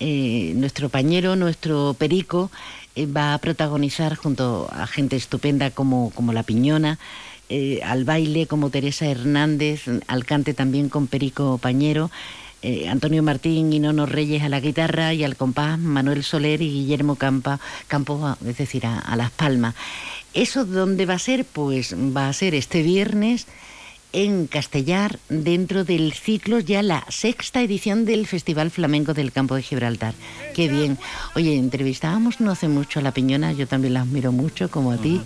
[0.00, 2.50] eh, nuestro pañero, nuestro perico,
[2.96, 6.98] eh, va a protagonizar junto a gente estupenda como, como La Piñona,
[7.48, 12.10] eh, al baile como Teresa Hernández, al cante también con Perico Pañero,
[12.62, 16.70] eh, Antonio Martín y Nono Reyes a la guitarra y al compás Manuel Soler y
[16.70, 19.74] Guillermo Campa, Campos, es decir, a, a Las Palmas.
[20.34, 21.44] ¿Eso dónde va a ser?
[21.44, 23.46] Pues va a ser este viernes
[24.12, 29.62] en Castellar dentro del ciclo ya la sexta edición del Festival Flamenco del Campo de
[29.62, 30.14] Gibraltar.
[30.54, 30.98] Qué bien.
[31.34, 34.96] Oye, entrevistábamos no hace mucho a La Piñona, yo también la admiro mucho como a
[34.98, 35.20] ti.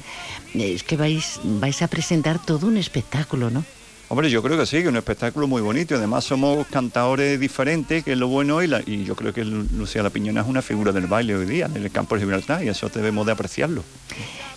[0.54, 3.64] Es que vais, vais a presentar todo un espectáculo, ¿no?
[4.11, 8.02] Hombre, yo creo que sí, que es un espectáculo muy bonito además somos cantadores diferentes,
[8.04, 10.46] que es lo bueno, y, la- y yo creo que Lu- Lucía La Piñona es
[10.46, 13.84] una figura del baile hoy día, del campo de Gibraltar, y eso debemos de apreciarlo.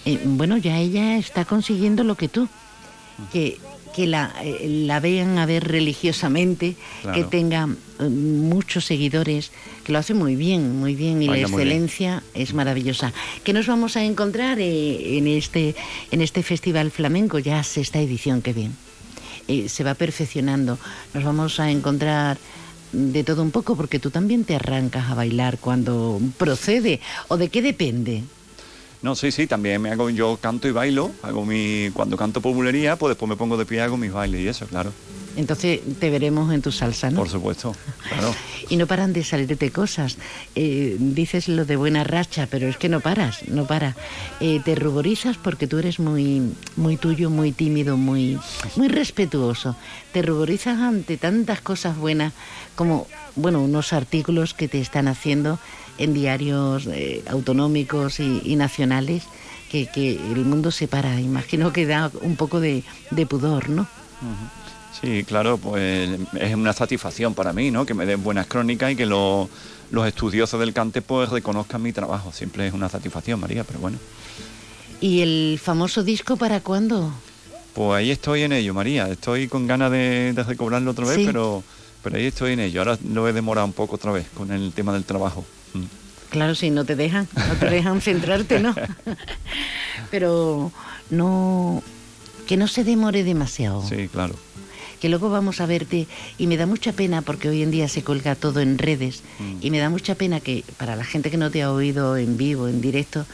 [0.06, 2.48] Eh, bueno, ya ella está consiguiendo lo que tú,
[3.34, 3.58] que,
[3.94, 7.18] que la, eh, la vean a ver religiosamente, Claro.
[7.18, 7.68] que tenga
[8.00, 9.52] eh, muchos seguidores,
[9.84, 13.12] que lo hace muy bien, muy bien, y Baila la excelencia es maravillosa.
[13.44, 15.76] Que nos vamos a encontrar en, este,
[16.10, 18.72] en este Festival Flamenco, ya sexta edición, que bien.
[19.48, 20.78] Eh, se va perfeccionando.
[21.14, 22.38] Nos vamos a encontrar
[22.92, 27.50] de todo un poco, porque tú también te arrancas a bailar cuando procede, o de
[27.50, 28.24] qué depende.
[29.02, 32.54] No, sí, sí, también me hago, yo canto y bailo, hago mi, cuando canto por
[32.54, 34.94] bulería, pues después me pongo de pie y hago mis bailes y eso, claro,
[35.36, 37.18] Entonces te veremos en tu salsa, ¿no?
[37.18, 37.76] por supuesto,
[38.10, 38.36] claro.
[38.70, 40.18] Y no paran de salirte cosas.
[40.56, 43.98] Eh, dices lo de buena racha, pero es que no paras, no para.
[44.40, 48.40] Eh, te ruborizas porque tú eres muy, muy tuyo, muy tímido, muy,
[48.78, 49.76] muy respetuoso.
[50.14, 52.32] Te ruborizas ante tantas cosas buenas
[52.76, 55.60] como, bueno, unos artículos que te están haciendo
[55.98, 59.24] en diarios eh, autonómicos y, y nacionales
[59.70, 61.20] que, que el mundo se para.
[61.20, 63.88] Imagino que da un poco de, de pudor, ¿no?
[65.00, 67.86] Sí, claro, pues es una satisfacción para mí, ¿no?
[67.86, 69.50] Que me den buenas crónicas y que lo-
[69.90, 72.32] los estudiosos del cante pues reconozcan mi trabajo.
[72.32, 73.98] Siempre es una satisfacción, María, pero bueno.
[75.00, 77.12] ¿Y el famoso disco para cuándo?
[77.74, 79.08] Pues ahí estoy en ello, María.
[79.08, 81.24] Estoy con ganas de, de recobrarlo otra vez, Sí.
[81.26, 81.64] pero,
[82.04, 82.82] pero ahí estoy en ello.
[82.82, 85.46] Ahora lo he demorado un poco otra vez con el tema del trabajo.
[85.74, 85.84] Mm.
[86.30, 88.76] Claro, si no te dejan, no te dejan centrarte, ¿no?
[90.12, 90.72] Pero
[91.10, 91.82] no,
[92.48, 93.84] que no se demore demasiado.
[93.88, 94.36] Sí, claro.
[95.02, 98.04] Que luego vamos a verte y me da mucha pena porque hoy en día se
[98.04, 99.24] cuelga todo en redes
[99.60, 102.38] y me da mucha pena que para la gente que no te ha oído en
[102.38, 103.26] vivo, en directo,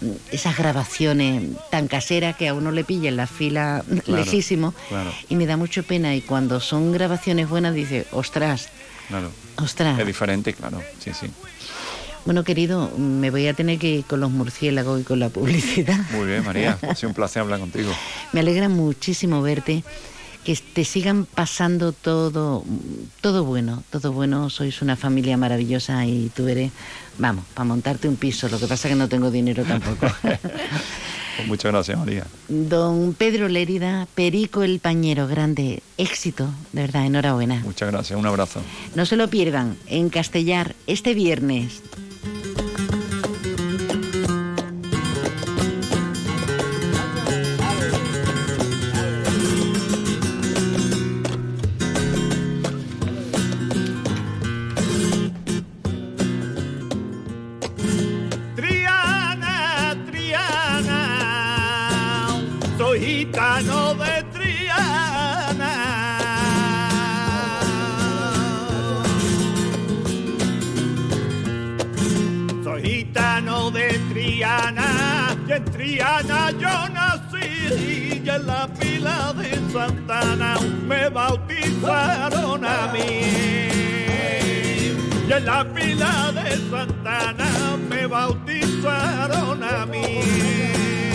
[0.00, 4.74] mm, esas grabaciones tan caseras que a uno le pilla en la fila Claro, lejísimo
[4.88, 8.70] Claro, y me da mucho pena y cuando son grabaciones buenas dice, ostras,
[9.08, 9.30] claro.
[9.56, 9.98] ostras.
[10.00, 10.82] Es diferente, claro.
[11.04, 11.26] Sí, sí.
[12.24, 15.98] Bueno, querido, me voy a tener que ir con los murciélagos y con la publicidad.
[16.12, 16.78] Muy bien, María.
[16.88, 17.90] Ha sido un placer hablar contigo.
[18.32, 19.82] Me alegra muchísimo verte,
[20.44, 22.64] que te sigan pasando todo,
[23.20, 24.50] todo bueno, todo bueno.
[24.50, 26.72] Sois una familia maravillosa y tú eres,
[27.18, 28.48] vamos, para montarte un piso.
[28.48, 30.06] Lo que pasa es que no tengo dinero tampoco.
[31.36, 32.26] Pues muchas gracias, María.
[32.48, 37.60] Don Pedro Lérida, Perico el Pañero, grande éxito, de verdad, enhorabuena.
[37.64, 38.60] Muchas gracias, un abrazo.
[38.94, 41.82] No se lo pierdan, en Castellar, este viernes.
[63.30, 65.74] Gitano de Triana.
[72.64, 80.56] Soy gitano de Triana, y en Triana yo nací, y en la pila de Santana
[80.88, 83.20] me bautizaron a mí.
[85.28, 91.09] Y en la pila de Santana me bautizaron a mí.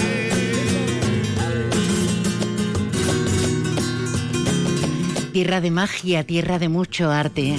[5.35, 7.57] Tierra de magia, tierra de mucho arte.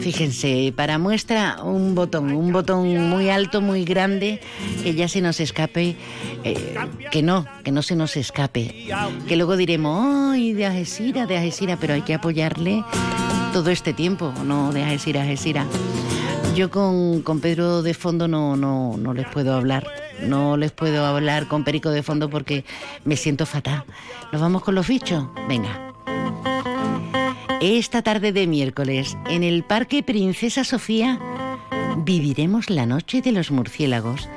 [0.00, 4.40] Fíjense, para muestra un botón, un botón muy alto, muy grande,
[4.82, 5.94] que ya se nos escape,
[6.42, 6.74] eh,
[7.12, 8.88] que no, que no se nos escape.
[9.28, 11.78] Que luego diremos, ¡ay, de Algeciras, de Algeciras!
[11.80, 12.82] Pero hay que apoyarle
[13.52, 15.68] todo este tiempo, no de Algeciras, Algeciras.
[16.56, 19.86] Yo con, con Pedro de fondo no, no, no les puedo hablar.
[20.22, 22.64] No les puedo hablar con Perico de fondo porque
[23.04, 23.84] me siento fatal.
[24.32, 25.28] ¿Nos vamos con los bichos?
[25.48, 25.89] Venga.
[27.60, 31.20] Esta tarde de miércoles, en el Parque Princesa Sofía,
[31.98, 34.30] viviremos la Noche de los Murciélagos.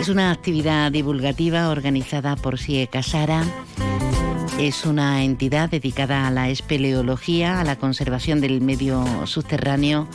[0.00, 3.44] Es una actividad divulgativa organizada por Sie Casara.
[4.60, 10.06] Es una entidad dedicada a la espeleología, a la conservación del medio subterráneo.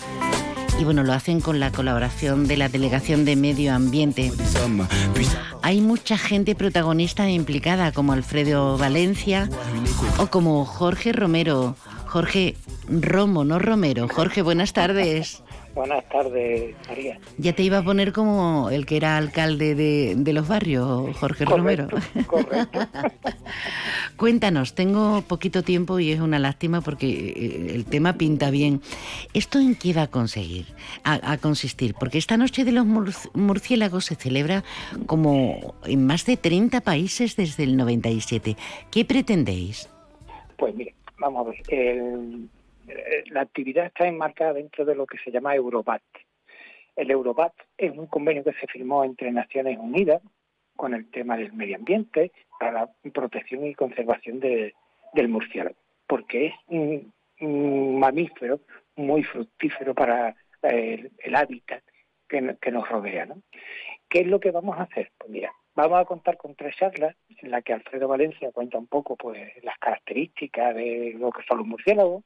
[0.80, 4.32] Y bueno, lo hacen con la colaboración de la Delegación de Medio Ambiente.
[5.64, 9.50] Hay mucha gente protagonista implicada, como Alfredo Valencia
[10.18, 11.76] o como Jorge Romero.
[12.08, 12.56] Jorge
[12.90, 14.08] Romo, no Romero.
[14.08, 15.44] Jorge, buenas tardes.
[15.76, 17.20] Buenas tardes, María.
[17.38, 21.46] Ya te iba a poner como el que era alcalde de, de los barrios, Jorge
[21.46, 21.88] Romero.
[22.26, 22.80] Correcto.
[24.18, 28.82] Cuéntanos, tengo poquito tiempo y es una lástima porque eh, el tema pinta bien.
[29.36, 30.66] ¿Esto en qué va a conseguir,
[31.04, 31.94] a, a consistir?
[31.94, 34.64] Porque esta noche de los mur- murciélagos se celebra
[35.06, 38.58] como en más de 30 países desde el 97.
[38.90, 39.90] ¿Qué pretendéis?
[40.58, 41.62] Pues mire, vamos a ver.
[41.68, 46.02] eh, la actividad está enmarcada dentro de lo que se llama Eurobat.
[46.96, 50.22] El Eurobat es un convenio que se firmó entre Naciones Unidas
[50.76, 54.74] con el tema del medio ambiente para la protección y conservación de-
[55.14, 55.76] del murciélago,
[56.08, 57.12] porque es un,
[58.00, 58.62] mamífero
[58.96, 61.84] muy fructífero para el, el hábitat
[62.28, 63.28] que, que nos rodea.
[63.28, 63.42] ¿no?
[64.10, 65.12] ¿Qué es lo que vamos a hacer?
[65.20, 68.88] Pues mira, vamos a contar con tres charlas en las que Alfredo Valencia cuenta un
[68.88, 72.24] poco pues las características de lo que son los murciélagos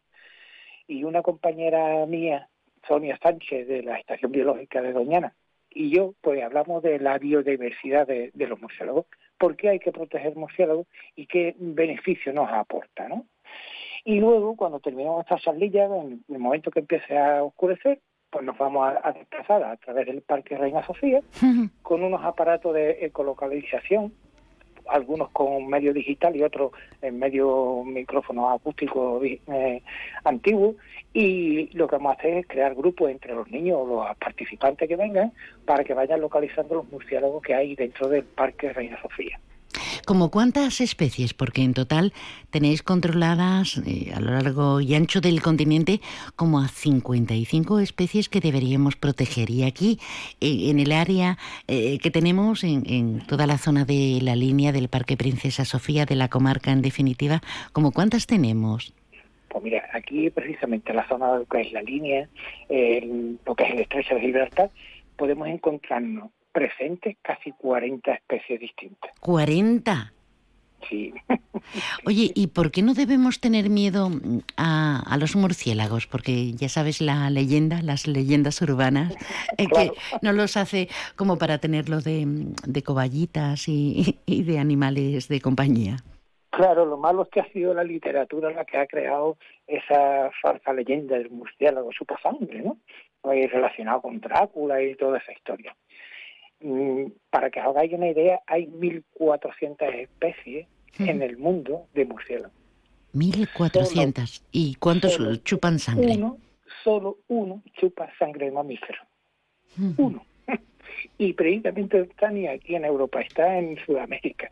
[0.87, 2.47] y una compañera mía,
[2.87, 5.35] Sonia Sánchez de la Estación Biológica de Doñana,
[5.69, 9.05] y yo pues hablamos de la biodiversidad de, los murciélagos,
[9.37, 10.87] por qué hay que proteger murciélagos
[11.17, 13.27] y qué beneficio nos aporta, ¿no?
[14.05, 17.99] Y luego, cuando terminemos esta charlilla, en el momento que empiece a oscurecer,
[18.31, 21.21] pues nos vamos a, a desplazar a través del Parque Reina Sofía
[21.83, 24.13] con unos aparatos de ecolocalización,
[24.87, 26.71] algunos con medio digital y otros
[27.01, 29.81] en medio micrófono acústico eh,
[30.23, 30.75] antiguo.
[31.13, 34.87] Y lo que vamos a hacer es crear grupos entre los niños o los participantes
[34.87, 35.33] que vengan
[35.65, 39.39] para que vayan localizando los murciélagos que hay dentro del Parque Reina Sofía.
[40.05, 41.33] ¿Como cuántas especies?
[41.33, 42.11] Porque en total
[42.49, 46.01] tenéis controladas eh, a lo largo y ancho del continente
[46.35, 49.51] como a 55 especies que deberíamos proteger.
[49.51, 49.99] Y aquí,
[50.39, 51.37] eh, en el área
[51.67, 56.05] eh, que tenemos, en, en toda la zona de la línea del Parque Princesa Sofía,
[56.05, 57.41] de la comarca en definitiva,
[57.71, 58.93] ¿como cuántas tenemos?
[59.49, 62.27] Pues mira, aquí precisamente en la zona que es la línea,
[62.69, 64.69] lo que es el estrecho de Gibraltar,
[65.17, 69.11] podemos encontrarnos presentes casi 40 especies distintas.
[69.19, 70.13] 40.
[70.89, 71.13] Sí.
[72.05, 76.07] Oye, ¿y por qué no debemos tener miedo mm, a, a los murciélagos?
[76.07, 79.13] Porque ya sabes la leyenda, las leyendas urbanas,
[79.57, 79.91] eh, que
[80.21, 85.41] no los hace como para tenerlos de, mm, de cobayitas y, y de animales de
[85.41, 85.97] compañía.
[86.51, 89.37] Claro, lo malo es que ha sido la literatura la que ha creado
[89.67, 91.91] esa falsa leyenda del murciélago
[92.21, 92.77] sangre, ¿no?
[93.21, 95.75] Pues relacionado con Drácula y toda esa historia.
[96.61, 100.67] Mm, Para que os hagáis una idea, hay 1.400 especies
[100.99, 102.51] en el mundo de murciélagos.
[103.13, 104.43] 1400.
[104.51, 106.13] ¿Y cuántos Solo chupan sangre?
[106.17, 106.37] Uno,
[106.83, 108.99] solo uno chupa sangre de mamífero.
[109.97, 110.25] Uno.
[111.17, 114.51] Y precisamente está ni aquí en Europa, está en Sudamérica.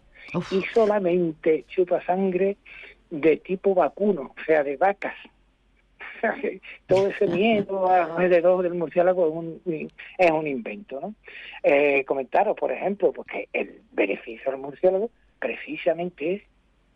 [0.52, 2.58] Y solamente chupa sangre
[3.10, 5.16] de tipo vacuno, o sea, de vacas.
[6.88, 11.00] Todo ese miedo alrededor del murciélago es un, es un invento.
[11.02, 11.14] ¿no?
[11.64, 15.10] Eh, comentaros, por ejemplo, porque el beneficio del murciélago
[15.40, 16.42] precisamente es,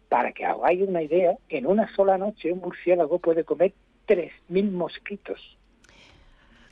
[0.09, 3.73] para que hagáis una idea, en una sola noche un murciélago puede comer
[4.07, 5.57] 3.000 mosquitos.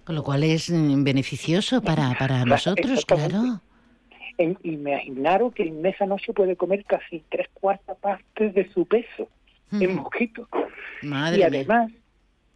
[0.03, 3.61] Con lo cual es mm, beneficioso para, para nosotros, claro.
[4.37, 9.27] En- imaginaros que en esa noche puede comer casi tres cuartas partes de su peso
[9.71, 10.47] en mosquitos.
[11.01, 11.87] Madre y mía.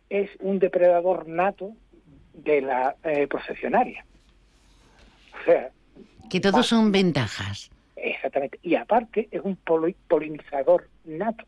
[0.09, 1.71] Es un depredador nato
[2.33, 4.05] de la eh, procesionaria.
[5.41, 5.69] O sea,
[6.29, 7.69] Que todos son ventajas.
[7.95, 8.59] exactamente.
[8.63, 11.45] Y aparte es un poli- polinizador nato.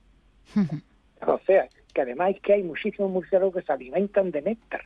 [1.26, 4.82] O sea, que además es que hay muchísimos murciélagos que se alimentan de néctar.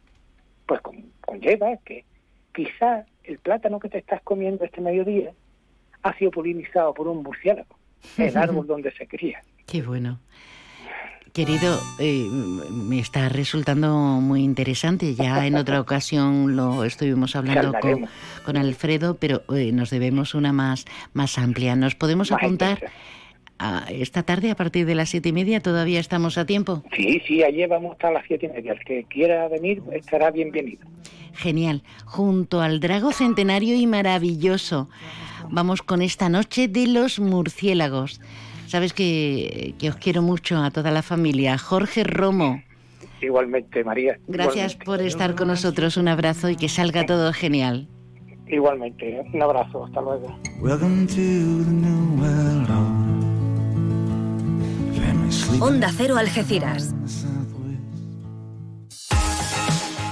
[0.66, 2.06] Pues con- conlleva que
[2.54, 5.32] quizás el plátano que te estás comiendo este mediodía
[6.04, 7.76] ha sido polinizado por un murciélago,
[8.18, 9.42] el árbol donde se cría.
[9.68, 10.20] Qué bueno.
[11.34, 12.28] Querido, eh,
[12.70, 15.16] me está resultando muy interesante.
[15.16, 18.06] Ya en otra ocasión lo estuvimos hablando con,
[18.44, 20.84] con Alfredo, pero eh, nos debemos una más,
[21.14, 21.78] más amplia.
[21.78, 22.92] ¿Nos podemos apuntar
[23.60, 25.62] a esta tarde a partir de las siete y media?
[25.62, 26.84] ¿Todavía estamos a tiempo?
[26.94, 28.74] Sí, sí, allí vamos hasta las siete y media.
[28.74, 30.86] El que quiera venir estará bienvenido.
[31.34, 31.82] Genial.
[32.04, 34.90] Junto al Drago Centenario y maravilloso.
[35.50, 38.20] Vamos con esta noche de los murciélagos.
[38.72, 41.58] Sabes que, que os quiero mucho a toda la familia.
[41.58, 42.64] Jorge Romo,
[43.22, 44.18] Igualmente, María.
[44.30, 45.98] gracias por estar con nosotros.
[45.98, 47.90] Un abrazo y que salga todo genial.
[48.48, 49.24] Igualmente.
[49.34, 49.84] Un abrazo.
[49.84, 50.40] Hasta luego.
[50.62, 53.12] Welcome to the new world order.
[55.02, 56.96] Family sleep Onda Cero Algeciras.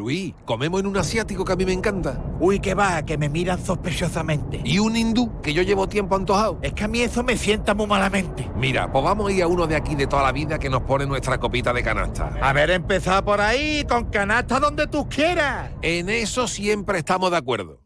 [0.00, 2.18] Luis, comemos en un asiático que a mí me encanta.
[2.40, 4.62] Uy, que va, que me miran sospechosamente.
[4.64, 6.58] Y un hindú que yo llevo tiempo antojado.
[6.62, 8.50] Es que a mí eso me sienta muy malamente.
[8.56, 10.84] Mira, pues vamos a ir a uno de aquí de toda la vida que nos
[10.84, 12.32] pone nuestra copita de canasta.
[12.40, 15.70] Haber empezado por ahí, con canasta donde tú quieras.
[15.82, 17.82] En eso siempre estamos de acuerdo.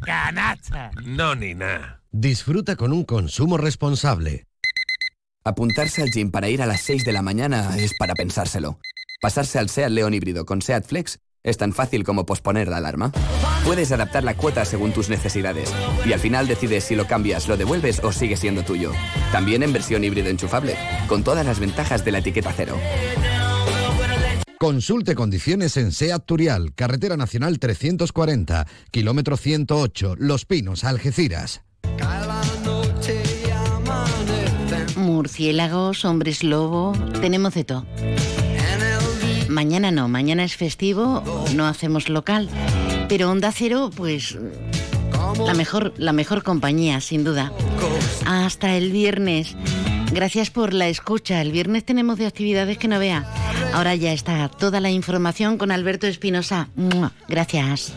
[0.00, 0.92] Canasta.
[1.04, 2.00] No, ni nada.
[2.10, 4.46] Disfruta con un consumo responsable.
[5.44, 8.78] Apuntarse al gym para ir a las 6 de la mañana es para pensárselo.
[9.20, 13.12] Pasarse al SEAT León híbrido con SEAT Flex es tan fácil como posponer la alarma.
[13.64, 15.72] Puedes adaptar la cuota según tus necesidades
[16.04, 18.92] y al final decides si lo cambias, lo devuelves o sigue siendo tuyo.
[19.30, 20.76] También en versión híbrido enchufable,
[21.06, 22.76] con todas las ventajas de la etiqueta cero.
[24.58, 31.60] Consulte condiciones en SEAT Turial, Carretera Nacional 340, kilómetro 108, Los Pinos, Algeciras.
[34.96, 37.86] Murciélagos, hombres lobo, tenemos de todo.
[39.48, 41.22] Mañana no, mañana es festivo,
[41.54, 42.48] no hacemos local.
[43.08, 44.38] Pero Onda Cero, pues
[45.46, 47.52] la mejor, la mejor compañía, sin duda.
[48.26, 49.56] Hasta el viernes.
[50.12, 51.40] Gracias por la escucha.
[51.40, 53.24] El viernes tenemos de actividades que no vea.
[53.72, 56.68] Ahora ya está toda la información con Alberto Espinosa.
[57.28, 57.92] Gracias.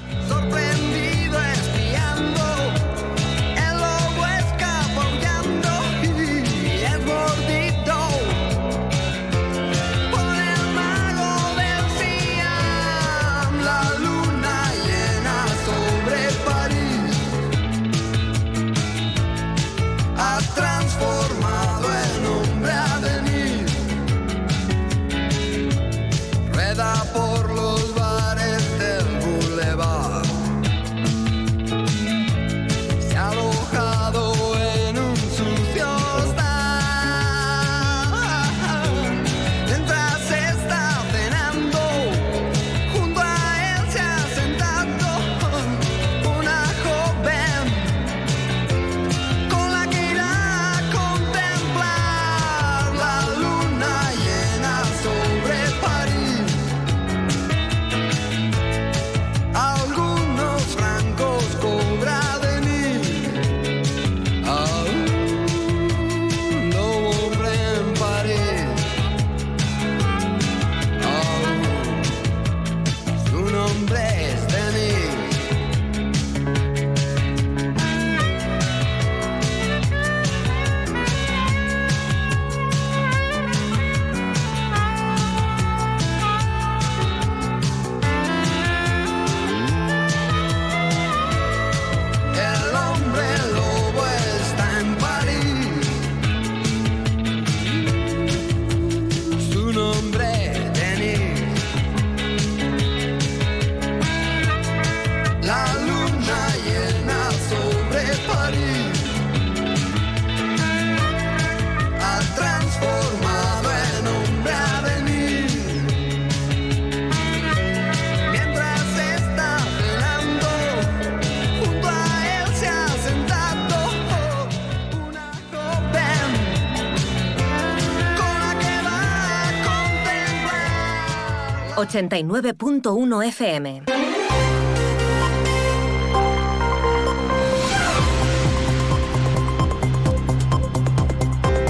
[131.87, 133.83] 89.1 FM.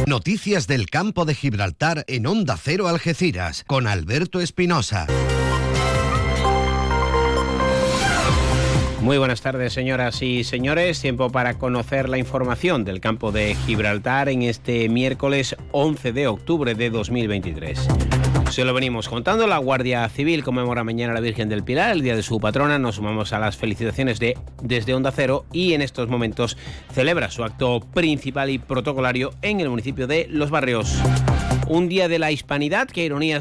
[0.07, 5.05] Noticias del campo de Gibraltar en Onda Cero Algeciras con Alberto Espinosa.
[9.01, 10.99] Muy buenas tardes, señoras y señores.
[10.99, 16.73] Tiempo para conocer la información del campo de Gibraltar en este miércoles 11 de octubre
[16.73, 17.87] de 2023.
[18.49, 22.01] Se lo venimos contando, la Guardia Civil conmemora mañana a la Virgen del Pilar, el
[22.01, 22.79] día de su patrona.
[22.79, 26.57] Nos sumamos a las felicitaciones de desde Onda Cero y en estos momentos
[26.91, 30.97] celebra su acto principal y protocolario en el municipio de Los Barrios.
[31.67, 33.35] Un día de la hispanidad, que ironías